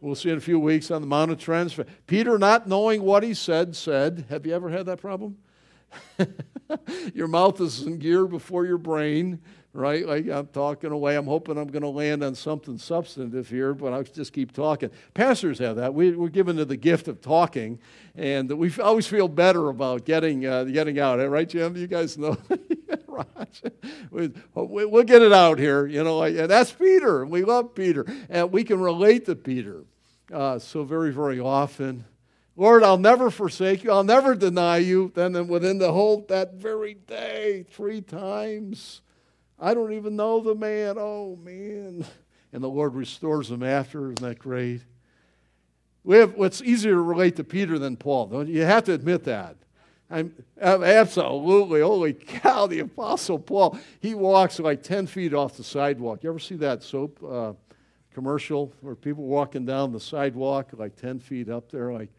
[0.00, 1.86] We'll see in a few weeks on the Mount of Transfer.
[2.06, 5.38] Peter, not knowing what he said, said, Have you ever had that problem?
[7.14, 9.40] your mouth is in gear before your brain,
[9.74, 10.06] right?
[10.06, 11.16] Like I'm talking away.
[11.16, 14.90] I'm hoping I'm going to land on something substantive here, but I'll just keep talking.
[15.12, 15.92] Pastors have that.
[15.92, 17.80] We, are given to the gift of talking,
[18.14, 21.18] and we always feel better about getting uh, getting out.
[21.28, 21.76] Right, Jim?
[21.76, 22.38] You guys know.
[24.10, 24.30] we,
[24.86, 26.22] will get it out here, you know.
[26.22, 27.26] And that's Peter.
[27.26, 29.82] We love Peter, and we can relate to Peter
[30.32, 32.04] uh, so very, very often.
[32.56, 33.90] Lord, I'll never forsake you.
[33.90, 35.10] I'll never deny you.
[35.16, 39.00] Then within the whole that very day, three times.
[39.58, 40.96] I don't even know the man.
[40.98, 42.04] Oh, man.
[42.52, 44.12] And the Lord restores him after.
[44.12, 44.82] Isn't that great?
[46.04, 48.26] We have, what's easier to relate to Peter than Paul.
[48.26, 48.60] Don't you?
[48.60, 49.56] you have to admit that.
[50.10, 51.80] I'm, absolutely.
[51.80, 53.78] Holy cow, the Apostle Paul.
[54.00, 56.22] He walks like 10 feet off the sidewalk.
[56.22, 57.54] You ever see that soap uh,
[58.12, 61.92] commercial where people walking down the sidewalk like 10 feet up there?
[61.92, 62.10] Like,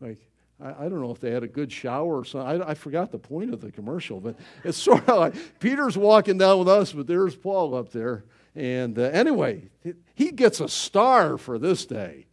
[0.00, 0.18] like
[0.62, 2.62] I, I, don't know if they had a good shower or something.
[2.62, 6.38] I, I forgot the point of the commercial, but it's sort of like Peter's walking
[6.38, 8.24] down with us, but there's Paul up there.
[8.54, 9.68] And uh, anyway,
[10.14, 12.26] he gets a star for this day.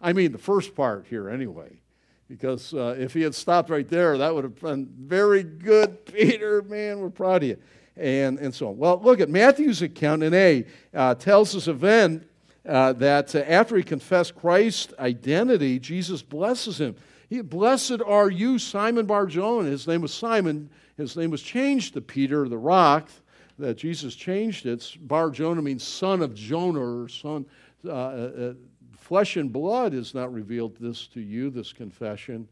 [0.00, 1.80] I mean, the first part here, anyway.
[2.28, 6.62] Because uh, if he had stopped right there, that would have been very good, Peter.
[6.62, 7.56] Man, we're proud of you.
[7.96, 8.78] And, and so on.
[8.78, 10.64] Well, look at Matthew's account in A
[10.94, 12.26] uh, tells us event
[12.66, 16.94] uh, that uh, after he confessed Christ's identity, Jesus blesses him.
[17.30, 19.70] He, Blessed are you, Simon Barjona.
[19.70, 20.68] His name was Simon.
[20.96, 23.08] His name was changed to Peter, the rock,
[23.56, 24.96] that Jesus changed it.
[25.00, 27.46] Barjona means son of Jonah or son.
[27.86, 28.54] Uh, uh, uh,
[28.98, 32.48] flesh and blood has not revealed this to you, this confession,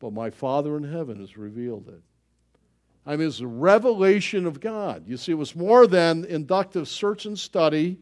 [0.00, 2.02] but my Father in heaven has revealed it.
[3.06, 5.04] I mean, it's a revelation of God.
[5.06, 7.98] You see, it was more than inductive search and study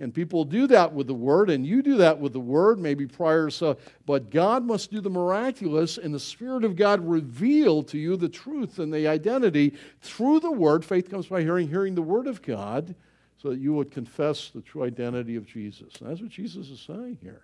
[0.00, 3.06] and people do that with the Word, and you do that with the Word, maybe
[3.06, 3.50] prior.
[3.50, 8.16] So, but God must do the miraculous, and the Spirit of God reveal to you
[8.16, 10.84] the truth and the identity through the Word.
[10.84, 12.94] Faith comes by hearing, hearing the Word of God,
[13.42, 15.94] so that you would confess the true identity of Jesus.
[16.00, 17.42] And that's what Jesus is saying here.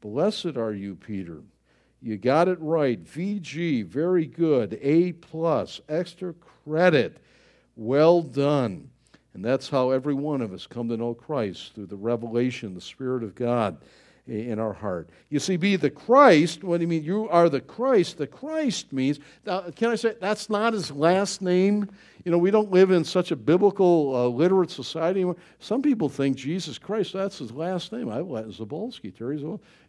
[0.00, 1.42] Blessed are you, Peter.
[2.00, 3.02] You got it right.
[3.04, 4.78] VG, very good.
[4.80, 6.32] A plus, extra
[6.64, 7.18] credit.
[7.74, 8.90] Well done.
[9.38, 12.80] And that's how every one of us come to know Christ through the revelation, the
[12.80, 13.78] Spirit of God
[14.26, 15.10] in our heart.
[15.30, 17.04] You see, be the Christ, what do you mean?
[17.04, 18.18] You are the Christ.
[18.18, 21.88] The Christ means, now, can I say, that's not his last name.
[22.24, 25.36] You know, we don't live in such a biblical, uh, literate society anymore.
[25.60, 28.08] Some people think Jesus Christ, that's his last name.
[28.08, 29.44] I Latin Zabolski, Terry's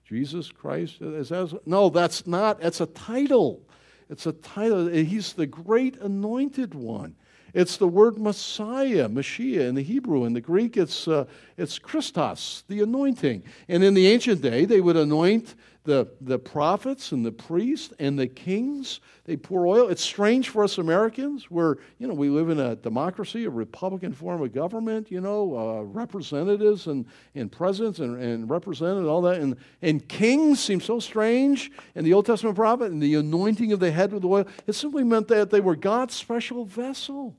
[0.06, 1.02] Jesus Christ.
[1.02, 2.62] Is that, no, that's not.
[2.62, 3.64] It's a title.
[4.12, 4.90] It's a title.
[4.90, 7.16] He's the great anointed one.
[7.54, 10.26] It's the word Messiah, Mashiach in the Hebrew.
[10.26, 11.26] In the Greek, it's, uh,
[11.58, 13.44] it's Christos, the anointing.
[13.68, 15.56] And in the ancient day, they would anoint
[15.86, 19.00] the, the prophets and the priests and the kings.
[19.24, 19.88] They pour oil.
[19.88, 24.14] It's strange for us Americans where, you know, we live in a democracy, a Republican
[24.14, 29.40] form of government, you know, uh, representatives and, and presidents and, and representatives, all that.
[29.40, 31.72] And, and kings seem so strange.
[31.96, 35.04] And the Old Testament prophet and the anointing of the head with oil, it simply
[35.04, 37.36] meant that they were God's special vessel.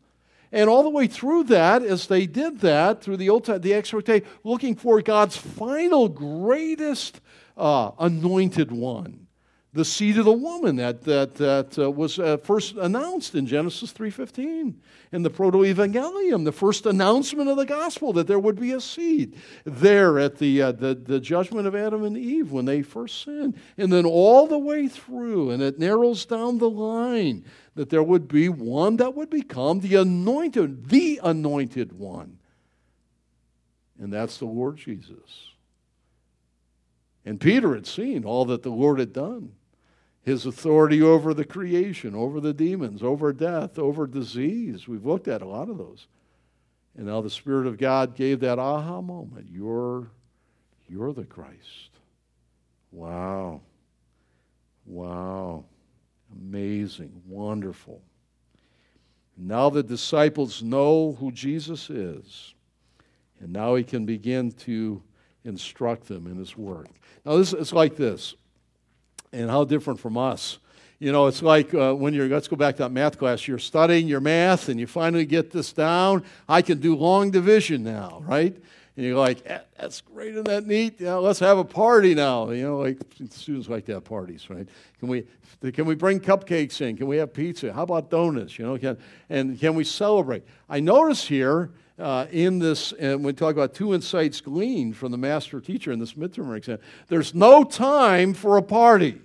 [0.53, 3.75] And all the way through that, as they did that, through the Old Testament, the
[3.75, 7.21] exhortation, looking for God's final, greatest
[7.61, 9.27] uh, anointed one,
[9.73, 13.93] the seed of the woman that, that, that uh, was uh, first announced in Genesis
[13.93, 14.75] 3.15
[15.13, 19.37] in the proto-evangelium, the first announcement of the gospel that there would be a seed
[19.65, 23.57] there at the, uh, the, the judgment of Adam and Eve when they first sinned.
[23.79, 27.45] And then all the way through, and it narrows down the line
[27.77, 32.39] that there would be one that would become the anointed, the anointed one.
[34.01, 35.50] And that's the Lord Jesus.
[37.25, 39.53] And Peter had seen all that the Lord had done
[40.23, 44.87] his authority over the creation, over the demons, over death, over disease.
[44.87, 46.07] We've looked at a lot of those.
[46.97, 49.47] And now the Spirit of God gave that aha moment.
[49.51, 50.11] You're,
[50.89, 51.91] you're the Christ.
[52.93, 53.63] Wow.
[54.85, 55.65] Wow.
[56.33, 57.23] Amazing.
[57.27, 58.03] Wonderful.
[59.37, 62.55] Now the disciples know who Jesus is.
[63.41, 65.03] And now he can begin to
[65.45, 66.89] instruct them in his work.
[67.25, 68.35] Now, this is like this,
[69.33, 70.59] and how different from us.
[70.99, 73.59] You know, it's like uh, when you're, let's go back to that math class, you're
[73.59, 76.25] studying your math and you finally get this down.
[76.47, 78.55] I can do long division now, right?
[78.97, 81.01] And you're like, eh, that's great and that neat.
[81.01, 82.51] Know, let's have a party now.
[82.51, 82.99] You know, like
[83.31, 84.69] students like to have parties, right?
[84.99, 85.25] Can we,
[85.73, 86.99] can we bring cupcakes in?
[86.99, 87.73] Can we have pizza?
[87.73, 88.59] How about donuts?
[88.59, 88.99] You know, can,
[89.31, 90.43] and can we celebrate?
[90.69, 91.71] I notice here
[92.01, 95.99] uh, in this, and we talk about two insights gleaned from the master teacher in
[95.99, 96.79] this midterm exam,
[97.09, 99.21] there's no time for a party.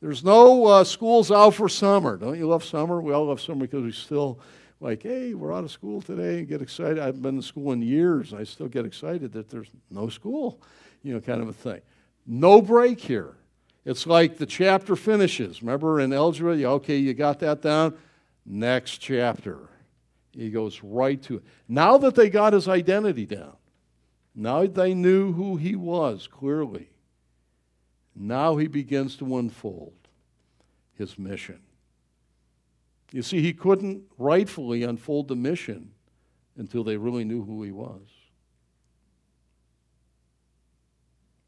[0.00, 2.16] There's no uh, school's out for summer.
[2.16, 3.00] Don't you love summer?
[3.00, 4.40] We all love summer because we still
[4.80, 6.98] like, hey, we're out of school today and get excited.
[6.98, 8.32] I've been in school in years.
[8.32, 10.62] I still get excited that there's no school,
[11.02, 11.80] you know, kind of a thing.
[12.26, 13.34] No break here.
[13.84, 15.62] It's like the chapter finishes.
[15.62, 17.96] Remember in algebra, you, okay, you got that down?
[18.46, 19.69] Next chapter.
[20.32, 21.44] He goes right to it.
[21.68, 23.56] Now that they got his identity down,
[24.34, 26.88] now they knew who he was clearly,
[28.14, 29.92] now he begins to unfold
[30.94, 31.60] his mission.
[33.12, 35.90] You see, he couldn't rightfully unfold the mission
[36.56, 38.02] until they really knew who he was.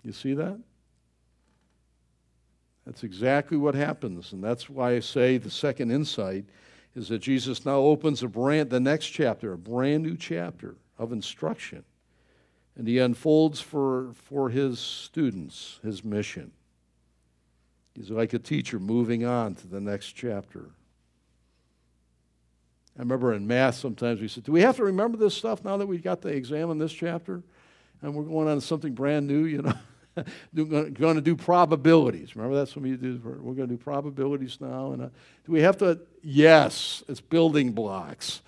[0.03, 0.59] You see that?
[2.85, 4.33] That's exactly what happens.
[4.33, 6.47] And that's why I say the second insight
[6.95, 11.13] is that Jesus now opens a brand, the next chapter, a brand new chapter of
[11.13, 11.85] instruction.
[12.77, 16.53] And he unfolds for, for his students his mission.
[17.95, 20.71] He's like a teacher moving on to the next chapter.
[22.97, 25.77] I remember in math sometimes we said, Do we have to remember this stuff now
[25.79, 27.43] that we've got to examine this chapter?
[28.01, 29.75] And we're going on to something brand new, you know?
[30.55, 32.37] going to do probabilities.
[32.37, 33.21] Remember that's what we do.
[33.23, 34.93] We're going to do probabilities now.
[34.93, 35.09] And uh,
[35.45, 36.01] do we have to?
[36.23, 38.43] Yes, it's building blocks.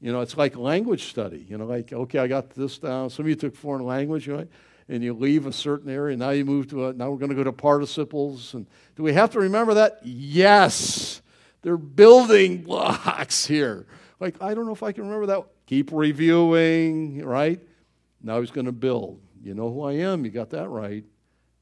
[0.00, 1.46] You know, it's like language study.
[1.48, 3.10] You know, like okay, I got this down.
[3.10, 4.46] Some of you took foreign language, know,
[4.88, 6.16] and you leave a certain area.
[6.16, 6.92] Now you move to a.
[6.92, 8.54] Now we're going to go to participles.
[8.54, 10.00] And do we have to remember that?
[10.04, 11.22] Yes.
[11.62, 13.86] They're building blocks here.
[14.20, 15.44] Like, I don't know if I can remember that.
[15.66, 17.60] Keep reviewing, right?
[18.22, 19.20] Now he's going to build.
[19.46, 20.24] You know who I am.
[20.24, 21.04] You got that right.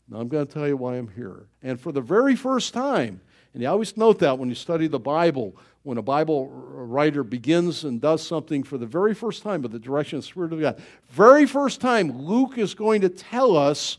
[0.09, 1.49] Now I'm going to tell you why I'm here.
[1.63, 3.21] And for the very first time,
[3.53, 7.85] and you always note that when you study the Bible, when a Bible writer begins
[7.85, 10.61] and does something for the very first time by the direction of the Spirit of
[10.61, 13.99] God, very first time, Luke is going to tell us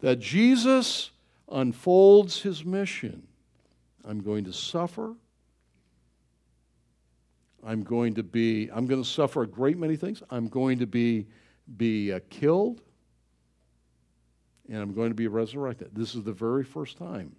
[0.00, 1.12] that Jesus
[1.48, 3.22] unfolds his mission.
[4.04, 5.14] I'm going to suffer.
[7.64, 10.24] I'm going to be, I'm going to suffer a great many things.
[10.28, 11.28] I'm going to be,
[11.76, 12.82] be uh, killed,
[14.72, 15.90] and I'm going to be resurrected.
[15.92, 17.36] This is the very first time.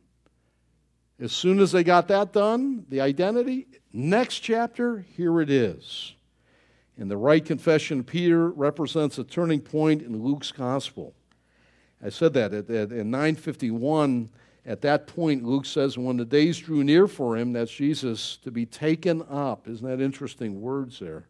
[1.19, 6.13] As soon as they got that done, the identity, next chapter, here it is.
[6.95, 11.15] And the right confession of Peter represents a turning point in Luke's gospel.
[12.05, 14.29] I said that at, at, in 951
[14.63, 18.51] at that point, Luke says, when the days drew near for him, that's Jesus, to
[18.51, 19.67] be taken up.
[19.67, 21.25] Isn't that interesting words there?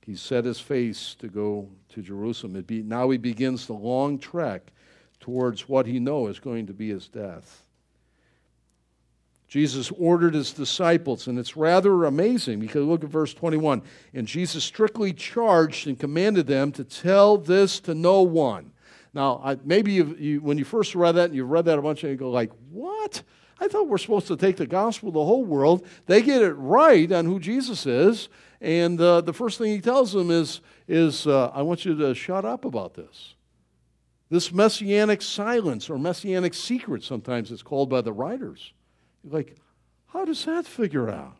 [0.00, 2.60] He set his face to go to Jerusalem.
[2.62, 4.72] Be, now he begins the long trek
[5.20, 7.64] towards what he knows is going to be his death.
[9.50, 13.82] Jesus ordered his disciples, and it's rather amazing because look at verse 21.
[14.14, 18.70] And Jesus strictly charged and commanded them to tell this to no one.
[19.12, 22.04] Now, I, maybe you, when you first read that and you've read that a bunch,
[22.04, 23.24] and you go like, "What?
[23.58, 26.52] I thought we're supposed to take the gospel to the whole world." They get it
[26.52, 28.28] right on who Jesus is,
[28.60, 32.14] and uh, the first thing he tells them is, "Is uh, I want you to
[32.14, 33.34] shut up about this."
[34.30, 38.72] This messianic silence or messianic secret, sometimes it's called by the writers.
[39.24, 39.56] You're like,
[40.06, 41.36] how does that figure out?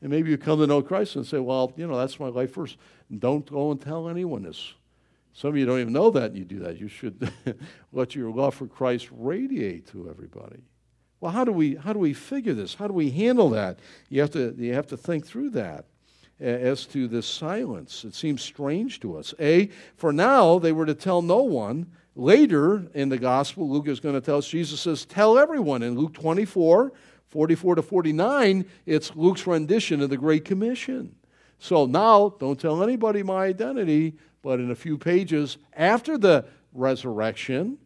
[0.00, 2.52] And maybe you come to know Christ and say, well, you know, that's my life
[2.52, 2.76] first.
[3.18, 4.74] Don't go and tell anyone this.
[5.32, 6.80] Some of you don't even know that you do that.
[6.80, 7.30] You should
[7.92, 10.62] let your love for Christ radiate to everybody.
[11.20, 12.74] Well, how do we how do we figure this?
[12.74, 13.78] How do we handle that?
[14.08, 15.84] You have to you have to think through that
[16.40, 18.04] as to this silence.
[18.04, 19.34] It seems strange to us.
[19.38, 21.86] A, for now they were to tell no one.
[22.20, 25.82] Later in the gospel, Luke is going to tell us, Jesus says, tell everyone.
[25.82, 26.92] In Luke 24,
[27.28, 31.14] 44 to 49, it's Luke's rendition of the Great Commission.
[31.58, 37.78] So now, don't tell anybody my identity but in a few pages after the resurrection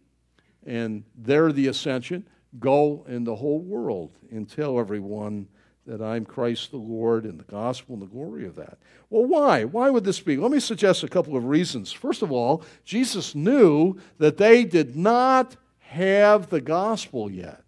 [0.67, 2.27] and there the ascension,
[2.59, 5.47] go in the whole world and tell everyone
[5.87, 8.79] that I'm Christ the Lord and the gospel and the glory of that.
[9.11, 9.65] Well, why?
[9.65, 10.37] Why would this be?
[10.37, 11.93] Let me suggest a couple of reasons.
[11.93, 17.63] First of all, Jesus knew that they did not have the gospel yet.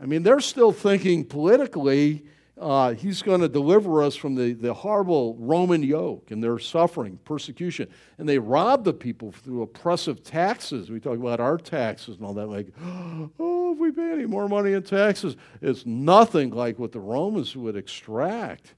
[0.00, 2.24] I mean, they're still thinking politically
[2.60, 7.18] uh, he's going to deliver us from the, the horrible Roman yoke and their suffering,
[7.24, 7.88] persecution.
[8.18, 10.90] And they rob the people through oppressive taxes.
[10.90, 14.48] We talk about our taxes and all that, like, oh, if we pay any more
[14.48, 18.74] money in taxes, it's nothing like what the Romans would extract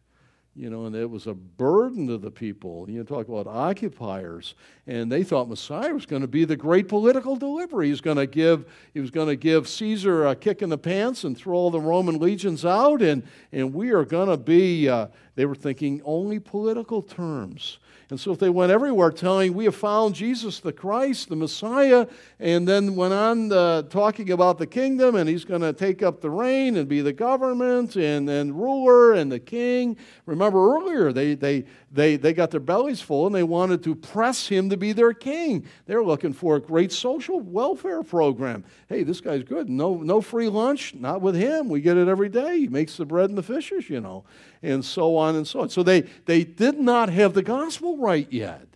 [0.57, 2.89] you know, and it was a burden to the people.
[2.89, 4.55] You know, talk about occupiers,
[4.87, 7.83] and they thought Messiah was going to be the great political deliverer.
[7.83, 10.79] He was going to give, he was going to give Caesar a kick in the
[10.79, 14.89] pants and throw all the Roman legions out, and, and we are going to be,
[14.89, 17.79] uh, they were thinking only political terms.
[18.09, 22.07] And so if they went everywhere telling, we have found Jesus the Christ, the Messiah,
[22.39, 26.21] and then went on uh, talking about the kingdom, and he's going to take up
[26.21, 29.97] the reign and be the government and, and ruler and the king.
[30.25, 31.65] Remember earlier, they, they,
[31.97, 35.13] they, they got their bellies full and they wanted to press him to be their
[35.13, 35.67] king.
[35.87, 38.65] They're looking for a great social welfare program.
[38.89, 39.69] Hey, this guy's good.
[39.69, 41.69] No, no free lunch, not with him.
[41.69, 42.61] We get it every day.
[42.61, 44.25] He makes the bread and the fishes, you know
[44.63, 45.69] and so on and so on.
[45.69, 48.67] So they, they did not have the gospel right yet.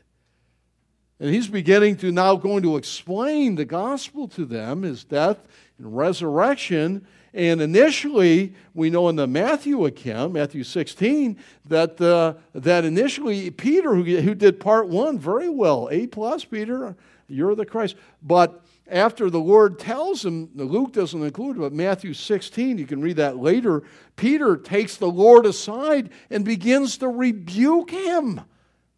[1.19, 5.39] And he's beginning to now going to explain the gospel to them, his death
[5.79, 7.07] and resurrection.
[7.33, 11.37] And initially, we know in the Matthew account, Matthew 16,
[11.69, 16.97] that, uh, that initially Peter, who, who did part one very well, A plus, Peter,
[17.29, 17.95] you're the Christ.
[18.23, 23.01] But after the Lord tells him, Luke doesn't include it, but Matthew 16, you can
[23.01, 23.85] read that later,
[24.17, 28.41] Peter takes the Lord aside and begins to rebuke him.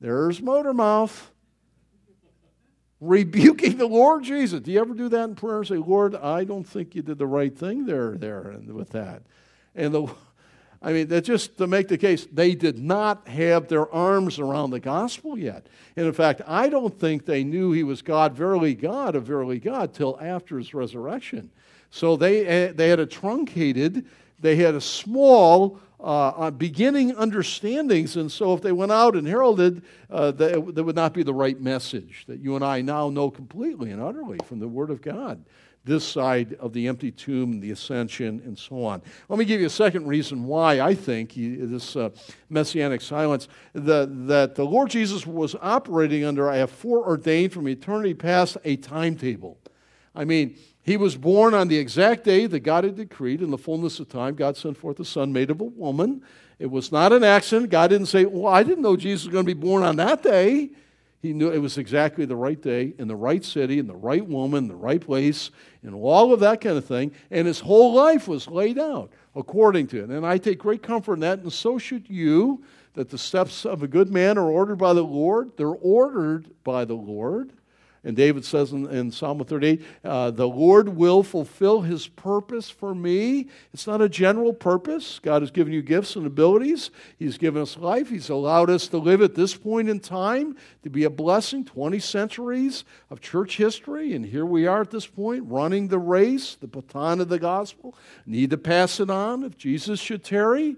[0.01, 1.32] There's motor mouth.
[3.03, 4.61] Rebuking the Lord Jesus.
[4.61, 7.19] Do you ever do that in prayer and say, Lord, I don't think you did
[7.19, 9.23] the right thing there, there, and with that?
[9.75, 10.15] And the,
[10.81, 14.71] I mean, that's just to make the case, they did not have their arms around
[14.71, 15.67] the gospel yet.
[15.97, 19.59] And in fact, I don't think they knew he was God, verily God, of verily
[19.59, 21.51] God, till after his resurrection.
[21.91, 24.07] So they, eh, they had a truncated,
[24.39, 28.17] they had a small uh, uh, beginning understandings.
[28.17, 31.35] And so if they went out and heralded, uh, that, that would not be the
[31.35, 35.01] right message that you and I now know completely and utterly from the Word of
[35.01, 35.45] God
[35.85, 39.03] this side of the empty tomb the ascension and so on.
[39.29, 42.11] Let me give you a second reason why I think he, this uh,
[42.49, 48.15] messianic silence, the, that the Lord Jesus was operating under, I have foreordained from eternity
[48.15, 49.59] past, a timetable.
[50.15, 53.41] I mean, he was born on the exact day that God had decreed.
[53.41, 56.23] In the fullness of time, God sent forth a son made of a woman.
[56.59, 57.71] It was not an accident.
[57.71, 60.23] God didn't say, Well, I didn't know Jesus was going to be born on that
[60.23, 60.71] day.
[61.21, 64.27] He knew it was exactly the right day, in the right city, in the right
[64.27, 65.53] woman, the right place,
[65.85, 67.13] and all of that kind of thing.
[67.31, 70.11] And his whole life was laid out according to it.
[70.11, 72.65] And I take great comfort in that, and so should you,
[72.95, 75.53] that the steps of a good man are ordered by the Lord.
[75.57, 77.53] They're ordered by the Lord.
[78.05, 82.97] And David says in, in Psalm 38, uh, The Lord will fulfill his purpose for
[82.97, 83.49] me.
[83.73, 85.21] It's not a general purpose.
[85.23, 86.91] God has given you gifts and abilities.
[87.17, 88.09] He's given us life.
[88.09, 92.01] He's allowed us to live at this point in time to be a blessing 20
[92.01, 94.15] centuries of church history.
[94.15, 97.95] And here we are at this point, running the race, the baton of the gospel.
[98.27, 100.77] Need to pass it on if Jesus should tarry.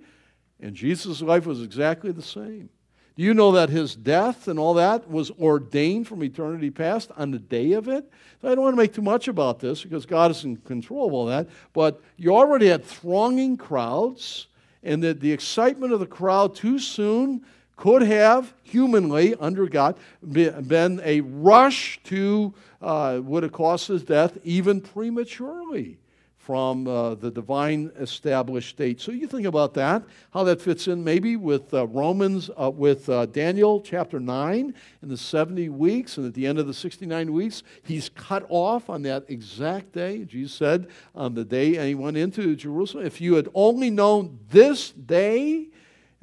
[0.60, 2.68] And Jesus' life was exactly the same.
[3.16, 7.30] Do you know that his death and all that was ordained from eternity past on
[7.30, 8.10] the day of it?
[8.42, 11.06] So I don't want to make too much about this because God is in control
[11.06, 11.48] of all that.
[11.72, 14.48] But you already had thronging crowds,
[14.82, 17.44] and that the excitement of the crowd too soon
[17.76, 22.52] could have, humanly, under God, been a rush to
[22.82, 25.98] uh, would have caused his death even prematurely
[26.44, 29.00] from uh, the divine established state.
[29.00, 33.08] So you think about that, how that fits in maybe with uh, Romans, uh, with
[33.08, 37.32] uh, Daniel chapter 9 in the 70 weeks, and at the end of the 69
[37.32, 40.24] weeks, he's cut off on that exact day.
[40.24, 44.38] Jesus said on the day and he went into Jerusalem, if you had only known
[44.50, 45.68] this day,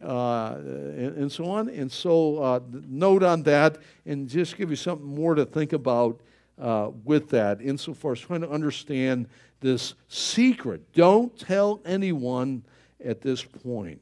[0.03, 1.69] uh, and, and, so on.
[1.69, 6.21] And so, uh, note on that, and just give you something more to think about
[7.03, 9.27] with that, insofar as trying to understand
[9.61, 10.91] this secret.
[10.93, 12.63] Don't tell anyone
[13.03, 14.01] at this point.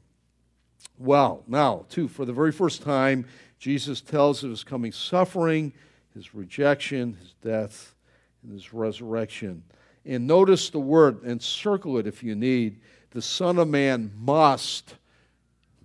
[0.98, 3.26] Well, now, too, for the very first time,
[3.58, 5.72] Jesus tells of his coming suffering,
[6.14, 7.94] his rejection, his death,
[8.42, 9.62] and his resurrection.
[10.04, 12.80] And notice the word, and circle it if you need.
[13.10, 14.94] The Son of Man must,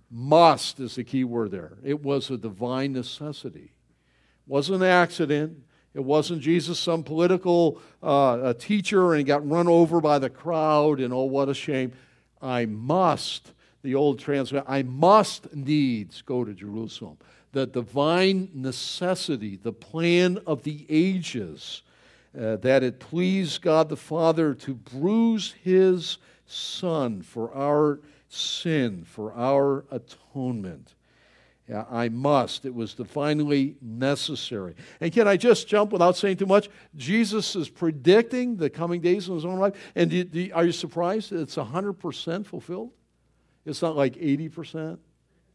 [0.09, 1.73] must is the key word there.
[1.83, 3.71] It was a divine necessity.
[3.73, 5.63] It wasn't an accident.
[5.95, 11.13] It wasn't Jesus, some political uh, teacher, and got run over by the crowd, and
[11.13, 11.93] oh, what a shame.
[12.41, 17.17] I must, the old translation, I must needs go to Jerusalem.
[17.53, 21.81] The divine necessity, the plan of the ages,
[22.37, 29.33] uh, that it pleased God the Father to bruise his Son for our sin, for
[29.33, 30.93] our atonement.
[31.67, 32.65] Yeah, I must.
[32.65, 34.75] It was divinely necessary.
[35.01, 36.69] And can I just jump without saying too much?
[36.95, 39.73] Jesus is predicting the coming days in his own life.
[39.95, 42.91] And do, do, are you surprised that it's 100% fulfilled?
[43.65, 44.99] It's not like 80%,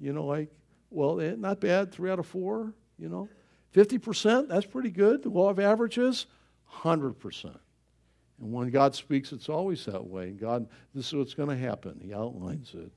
[0.01, 0.49] you know, like,
[0.91, 3.29] well, eh, not bad, three out of four, you know.
[3.73, 5.23] 50%, that's pretty good.
[5.23, 6.27] The law of averages,
[6.73, 7.45] 100%.
[7.45, 10.31] And when God speaks, it's always that way.
[10.31, 12.01] God, this is what's going to happen.
[12.03, 12.91] He outlines it.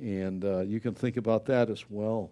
[0.00, 2.30] And uh, you can think about that as well.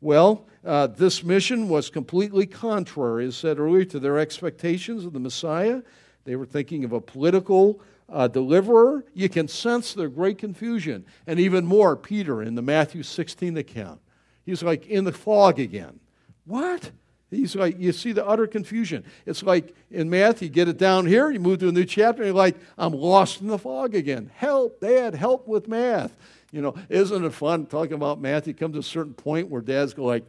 [0.00, 5.20] Well, uh, this mission was completely contrary, as said earlier, to their expectations of the
[5.20, 5.82] Messiah.
[6.24, 9.04] They were thinking of a political uh, deliverer.
[9.14, 11.04] You can sense their great confusion.
[11.26, 14.00] And even more, Peter in the Matthew 16 account.
[14.44, 16.00] He's like in the fog again.
[16.44, 16.90] What?
[17.30, 19.04] He's like, you see the utter confusion.
[19.24, 22.22] It's like in math, you get it down here, you move to a new chapter,
[22.22, 24.30] and you're like, I'm lost in the fog again.
[24.34, 26.16] Help, Dad, help with math.
[26.52, 28.46] You know, isn't it fun talking about math?
[28.46, 30.24] You come to a certain point where dads go like,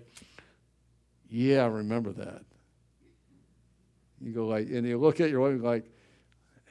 [1.30, 2.44] yeah, I remember that.
[4.20, 5.86] You go like, and you look at your wife and like,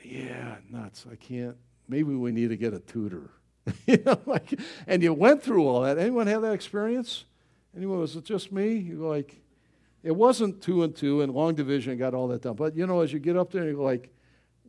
[0.04, 1.06] yeah, nuts.
[1.10, 1.56] I can't.
[1.88, 3.30] Maybe we need to get a tutor.
[3.86, 5.98] you know, like, and you went through all that.
[5.98, 7.24] Anyone have that experience?
[7.76, 7.98] Anyone?
[7.98, 8.74] Was it just me?
[8.74, 9.40] You go like,
[10.02, 12.54] it wasn't two and two and long division got all that done.
[12.54, 14.12] But you know, as you get up there, you go like,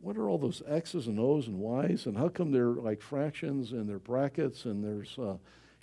[0.02, 3.70] what are all those X's and O's and Y's and how come they're like fractions
[3.70, 5.36] and they're brackets and there's, uh,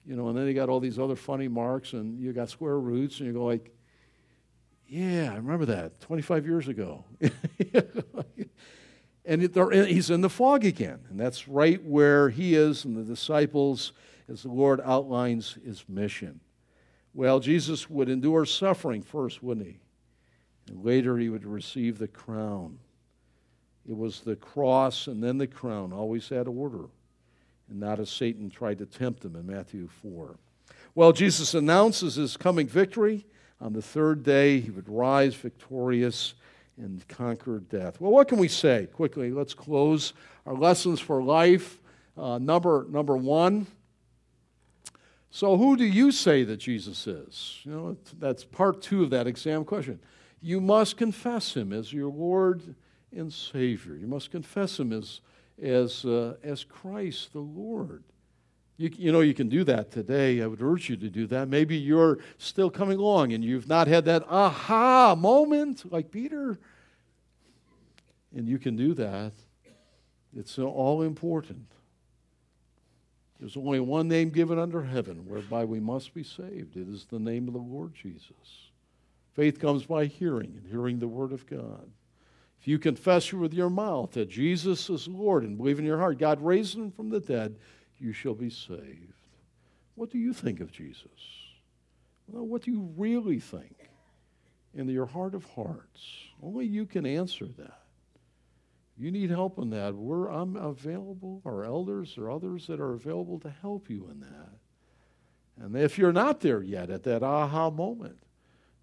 [0.05, 2.77] you know, and then you got all these other funny marks and you got square
[2.77, 3.73] roots and you go like,
[4.87, 7.05] Yeah, I remember that 25 years ago.
[9.25, 10.99] and it, he's in the fog again.
[11.09, 13.93] And that's right where he is and the disciples
[14.27, 16.41] as the Lord outlines his mission.
[17.13, 19.79] Well, Jesus would endure suffering first, wouldn't he?
[20.67, 22.79] And later he would receive the crown.
[23.87, 26.85] It was the cross and then the crown, always had order,
[27.69, 30.35] and not as Satan tried to tempt him in Matthew 4.
[30.95, 33.25] Well, Jesus announces his coming victory.
[33.61, 36.33] On the third day, he would rise victorious
[36.77, 37.99] and conquer death.
[37.99, 38.87] Well, what can we say?
[38.93, 40.13] Quickly, let's close
[40.45, 41.79] our lessons for life.
[42.17, 43.67] Uh, number, number one,
[45.31, 47.59] so, who do you say that Jesus is?
[47.63, 49.99] You know, that's part two of that exam question.
[50.41, 52.75] You must confess him as your Lord
[53.15, 53.95] and Savior.
[53.95, 55.21] You must confess him as,
[55.61, 58.03] as, uh, as Christ the Lord.
[58.77, 60.41] You, you know, you can do that today.
[60.41, 61.49] I would urge you to do that.
[61.49, 66.57] Maybe you're still coming along and you've not had that aha moment like Peter.
[68.35, 69.33] And you can do that.
[70.37, 71.65] It's all important.
[73.39, 76.75] There's only one name given under heaven whereby we must be saved.
[76.75, 78.69] It is the name of the Lord Jesus.
[79.33, 81.89] Faith comes by hearing, and hearing the Word of God.
[82.59, 86.17] If you confess with your mouth that Jesus is Lord and believe in your heart
[86.17, 87.57] God raised him from the dead,
[87.97, 89.13] you shall be saved.
[89.95, 91.07] What do you think of Jesus?
[92.27, 93.89] Well, what do you really think
[94.73, 96.05] in your heart of hearts?
[96.41, 97.79] Only you can answer that
[98.99, 103.39] you need help in that, we're, I'm available, our elders or others that are available
[103.39, 104.49] to help you in that.
[105.57, 108.17] And if you're not there yet at that aha moment,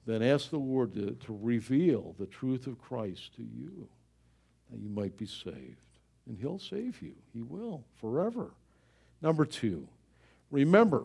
[0.06, 3.88] then ask the Lord to, to reveal the truth of Christ to you,
[4.70, 5.76] that you might be saved.
[6.28, 7.12] And He'll save you.
[7.32, 8.52] He will, forever.
[9.20, 9.88] Number two,
[10.50, 11.04] remember,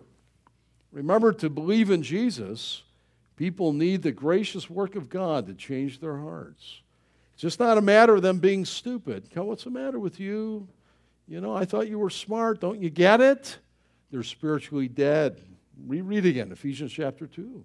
[0.92, 2.84] remember to believe in Jesus.
[3.38, 6.82] People need the gracious work of God to change their hearts.
[7.34, 9.30] It's just not a matter of them being stupid.
[9.34, 10.68] What's the matter with you?
[11.28, 12.62] You know, I thought you were smart.
[12.62, 13.58] Don't you get it?
[14.12, 15.42] They're spiritually dead.
[15.88, 17.64] Reread again, Ephesians chapter 2.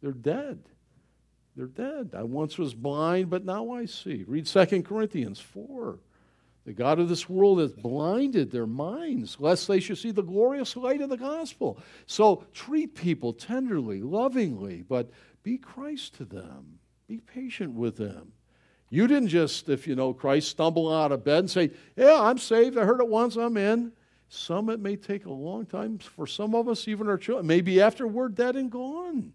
[0.00, 0.60] They're dead.
[1.56, 2.10] They're dead.
[2.14, 4.24] I once was blind, but now I see.
[4.26, 5.98] Read 2 Corinthians 4.
[6.66, 10.76] The God of this world has blinded their minds, lest they should see the glorious
[10.76, 11.78] light of the gospel.
[12.06, 15.10] So treat people tenderly, lovingly, but
[15.44, 16.80] be Christ to them.
[17.06, 18.32] Be patient with them.
[18.90, 22.38] You didn't just, if you know Christ, stumble out of bed and say, Yeah, I'm
[22.38, 22.76] saved.
[22.76, 23.92] I heard it once, I'm in.
[24.28, 25.98] Some, it may take a long time.
[25.98, 29.32] For some of us, even our children, maybe after we're dead and gone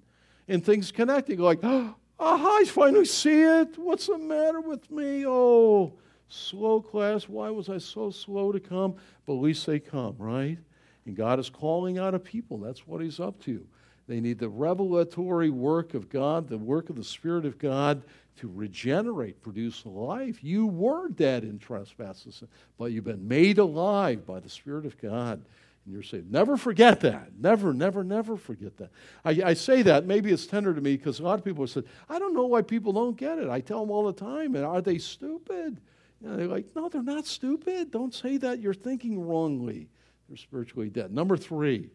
[0.48, 3.78] and things connecting, like, oh, I finally see it.
[3.78, 5.26] What's the matter with me?
[5.26, 5.94] Oh,
[6.28, 7.28] slow class.
[7.28, 8.96] Why was I so slow to come?
[9.26, 10.58] But at least they come, right?
[11.06, 12.58] And God is calling out a people.
[12.58, 13.66] That's what He's up to.
[14.08, 18.04] They need the revelatory work of God, the work of the Spirit of God
[18.38, 20.44] to regenerate, produce life.
[20.44, 22.44] You were dead in trespasses,
[22.78, 25.42] but you've been made alive by the Spirit of God.
[25.86, 26.32] And you're saved.
[26.32, 27.32] Never forget that.
[27.40, 28.92] Never, never, never forget that.
[29.26, 30.06] I, I say that.
[30.06, 32.46] Maybe it's tender to me because a lot of people have said, I don't know
[32.46, 33.50] why people don't get it.
[33.50, 35.82] I tell them all the time, and are they stupid?
[36.24, 37.92] And they're like, no, they're not stupid.
[37.92, 38.60] Don't say that.
[38.60, 39.90] You're thinking wrongly.
[40.30, 41.12] They're spiritually dead.
[41.12, 41.90] Number three.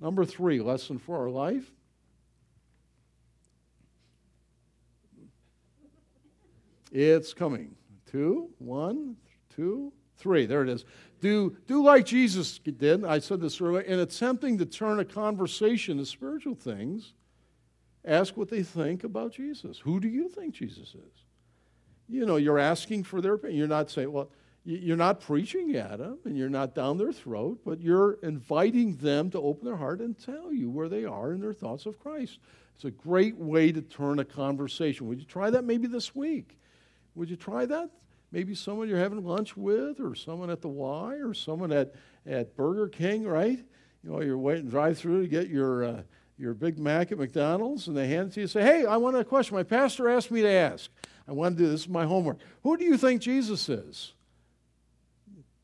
[0.00, 1.70] Number three, lesson for our life
[6.92, 7.74] It's coming.
[8.10, 9.16] Two, one,
[9.54, 10.46] two, three.
[10.46, 10.86] There it is.
[11.26, 13.04] Do, do like Jesus did.
[13.04, 13.80] I said this earlier.
[13.80, 17.14] In attempting to turn a conversation to spiritual things,
[18.04, 19.80] ask what they think about Jesus.
[19.80, 21.24] Who do you think Jesus is?
[22.08, 23.58] You know, you're asking for their opinion.
[23.58, 24.30] You're not saying, well,
[24.64, 29.28] you're not preaching at them and you're not down their throat, but you're inviting them
[29.32, 32.38] to open their heart and tell you where they are in their thoughts of Christ.
[32.76, 35.08] It's a great way to turn a conversation.
[35.08, 36.56] Would you try that maybe this week?
[37.16, 37.90] Would you try that?
[38.36, 41.94] Maybe someone you're having lunch with, or someone at the Y, or someone at,
[42.26, 43.64] at Burger King, right?
[44.04, 46.02] You know, you're waiting drive through to get your, uh,
[46.36, 48.98] your Big Mac at McDonald's, and they hand it to you and say, Hey, I
[48.98, 49.56] want a question.
[49.56, 50.90] My pastor asked me to ask.
[51.26, 51.84] I want to do this.
[51.84, 52.36] is my homework.
[52.62, 54.12] Who do you think Jesus is?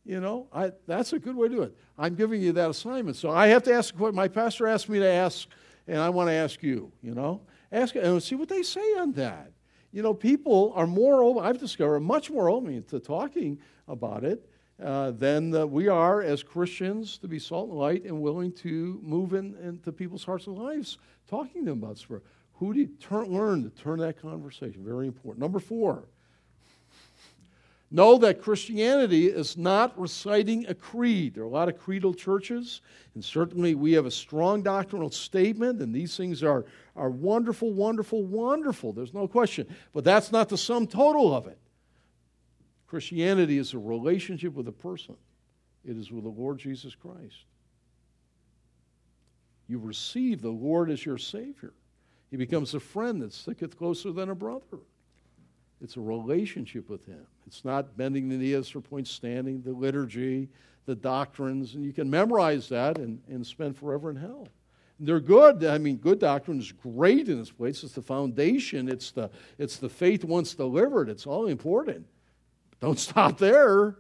[0.07, 1.77] You know, I, that's a good way to do it.
[1.99, 3.19] I'm giving you that assignment.
[3.19, 4.17] So I have to ask a question.
[4.17, 5.47] My pastor asked me to ask,
[5.87, 7.43] and I want to ask you, you know.
[7.71, 9.53] Ask and see what they say on that
[9.93, 14.49] you know, people are more open, I've discovered, much more open to talking about it
[14.83, 19.35] uh, than we are as Christians to be salt and light and willing to move
[19.35, 22.25] in, into people's hearts and lives, talking to them about spirit.
[22.55, 24.85] Who do you turn, learn to turn that conversation?
[24.85, 25.41] Very important.
[25.41, 26.09] Number four,
[27.95, 31.35] Know that Christianity is not reciting a creed.
[31.35, 32.81] There are a lot of creedal churches,
[33.15, 36.65] and certainly we have a strong doctrinal statement, and these things are,
[36.97, 38.95] are wonderful, wonderful, wonderful.
[38.95, 39.67] There's no question.
[39.93, 41.59] But that's not the sum total of it.
[42.87, 45.17] Christianity is a relationship with a person,
[45.85, 47.45] it is with the Lord Jesus Christ.
[49.69, 51.75] You receive the Lord as your Savior.
[52.31, 54.79] He becomes a friend that sticketh closer than a brother.
[55.83, 57.27] It's a relationship with Him.
[57.47, 60.49] It's not bending the knees for point standing, the liturgy,
[60.87, 64.49] the doctrines, and you can memorize that and, and spend forever in hell.
[64.99, 65.65] And they're good.
[65.65, 67.83] I mean, good doctrine is great in this place.
[67.83, 68.89] It's the foundation.
[68.89, 71.09] It's the it's the faith once delivered.
[71.09, 72.07] It's all important.
[72.71, 73.97] But don't stop there.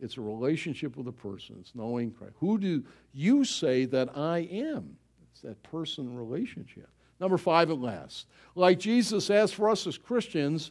[0.00, 1.56] It's a relationship with a person.
[1.60, 2.34] It's knowing Christ.
[2.38, 4.96] Who do you say that I am?
[5.32, 6.88] It's that person relationship.
[7.20, 8.28] Number five at last.
[8.54, 10.70] Like Jesus asked for us as Christians,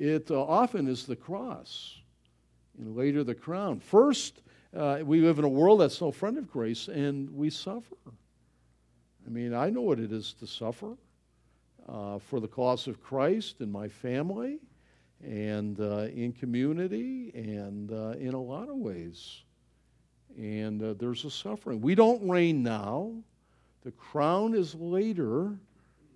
[0.00, 1.98] it uh, often is the cross
[2.78, 3.78] and later the crown.
[3.78, 4.40] First,
[4.74, 7.96] uh, we live in a world that's no friend of grace and we suffer.
[9.26, 10.96] I mean, I know what it is to suffer
[11.86, 14.58] uh, for the cause of Christ in my family
[15.22, 19.42] and uh, in community and uh, in a lot of ways.
[20.38, 21.82] And uh, there's a suffering.
[21.82, 23.12] We don't reign now,
[23.82, 25.58] the crown is later.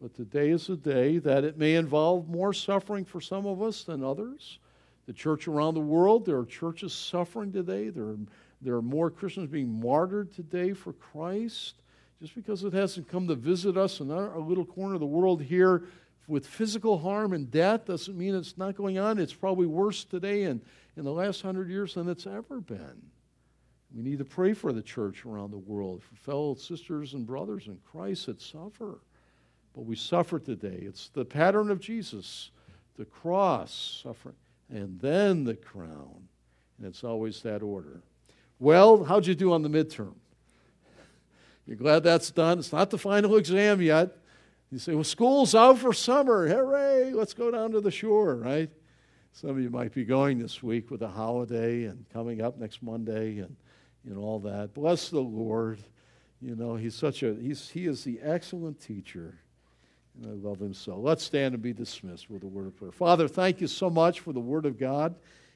[0.00, 3.84] But today is a day that it may involve more suffering for some of us
[3.84, 4.58] than others.
[5.06, 7.88] The church around the world, there are churches suffering today.
[7.88, 8.18] There are,
[8.60, 11.74] there are more Christians being martyred today for Christ.
[12.20, 15.42] Just because it hasn't come to visit us in our little corner of the world
[15.42, 15.84] here
[16.26, 19.18] with physical harm and death doesn't mean it's not going on.
[19.18, 20.62] It's probably worse today and
[20.96, 23.10] in the last hundred years than it's ever been.
[23.94, 27.66] We need to pray for the church around the world, for fellow sisters and brothers
[27.66, 29.00] in Christ that suffer.
[29.74, 30.78] But we suffer today.
[30.82, 32.50] It's the pattern of Jesus
[32.96, 34.36] the cross, suffering,
[34.70, 36.28] and then the crown.
[36.78, 38.02] And it's always that order.
[38.60, 40.14] Well, how'd you do on the midterm?
[41.66, 42.58] You're glad that's done.
[42.58, 44.16] It's not the final exam yet.
[44.70, 46.48] You say, well, school's out for summer.
[46.48, 48.70] Hooray, let's go down to the shore, right?
[49.32, 52.82] Some of you might be going this week with a holiday and coming up next
[52.82, 53.56] Monday and,
[54.06, 54.74] and all that.
[54.74, 55.80] Bless the Lord.
[56.40, 59.38] You know, he's such a, he's, he is the excellent teacher.
[60.16, 60.96] And I love him so.
[60.96, 62.92] Let's stand and be dismissed with a word of prayer.
[62.92, 65.14] Father, thank you so much for the word of God.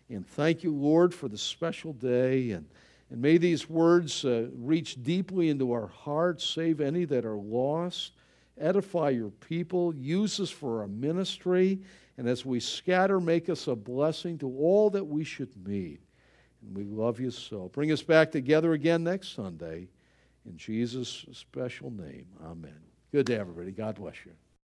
[0.08, 2.50] And thank you, Lord, for the special day.
[2.50, 2.66] And,
[3.10, 8.12] and may these words uh, reach deeply into our hearts, save any that are lost,
[8.58, 11.80] edify your people, use us for our ministry.
[12.16, 16.00] And as we scatter, make us a blessing to all that we should meet.
[16.62, 17.70] And we love you so.
[17.72, 19.88] Bring us back together again next Sunday.
[20.46, 22.80] In Jesus' special name, amen.
[23.12, 23.70] Good day, everybody.
[23.70, 24.32] God bless you.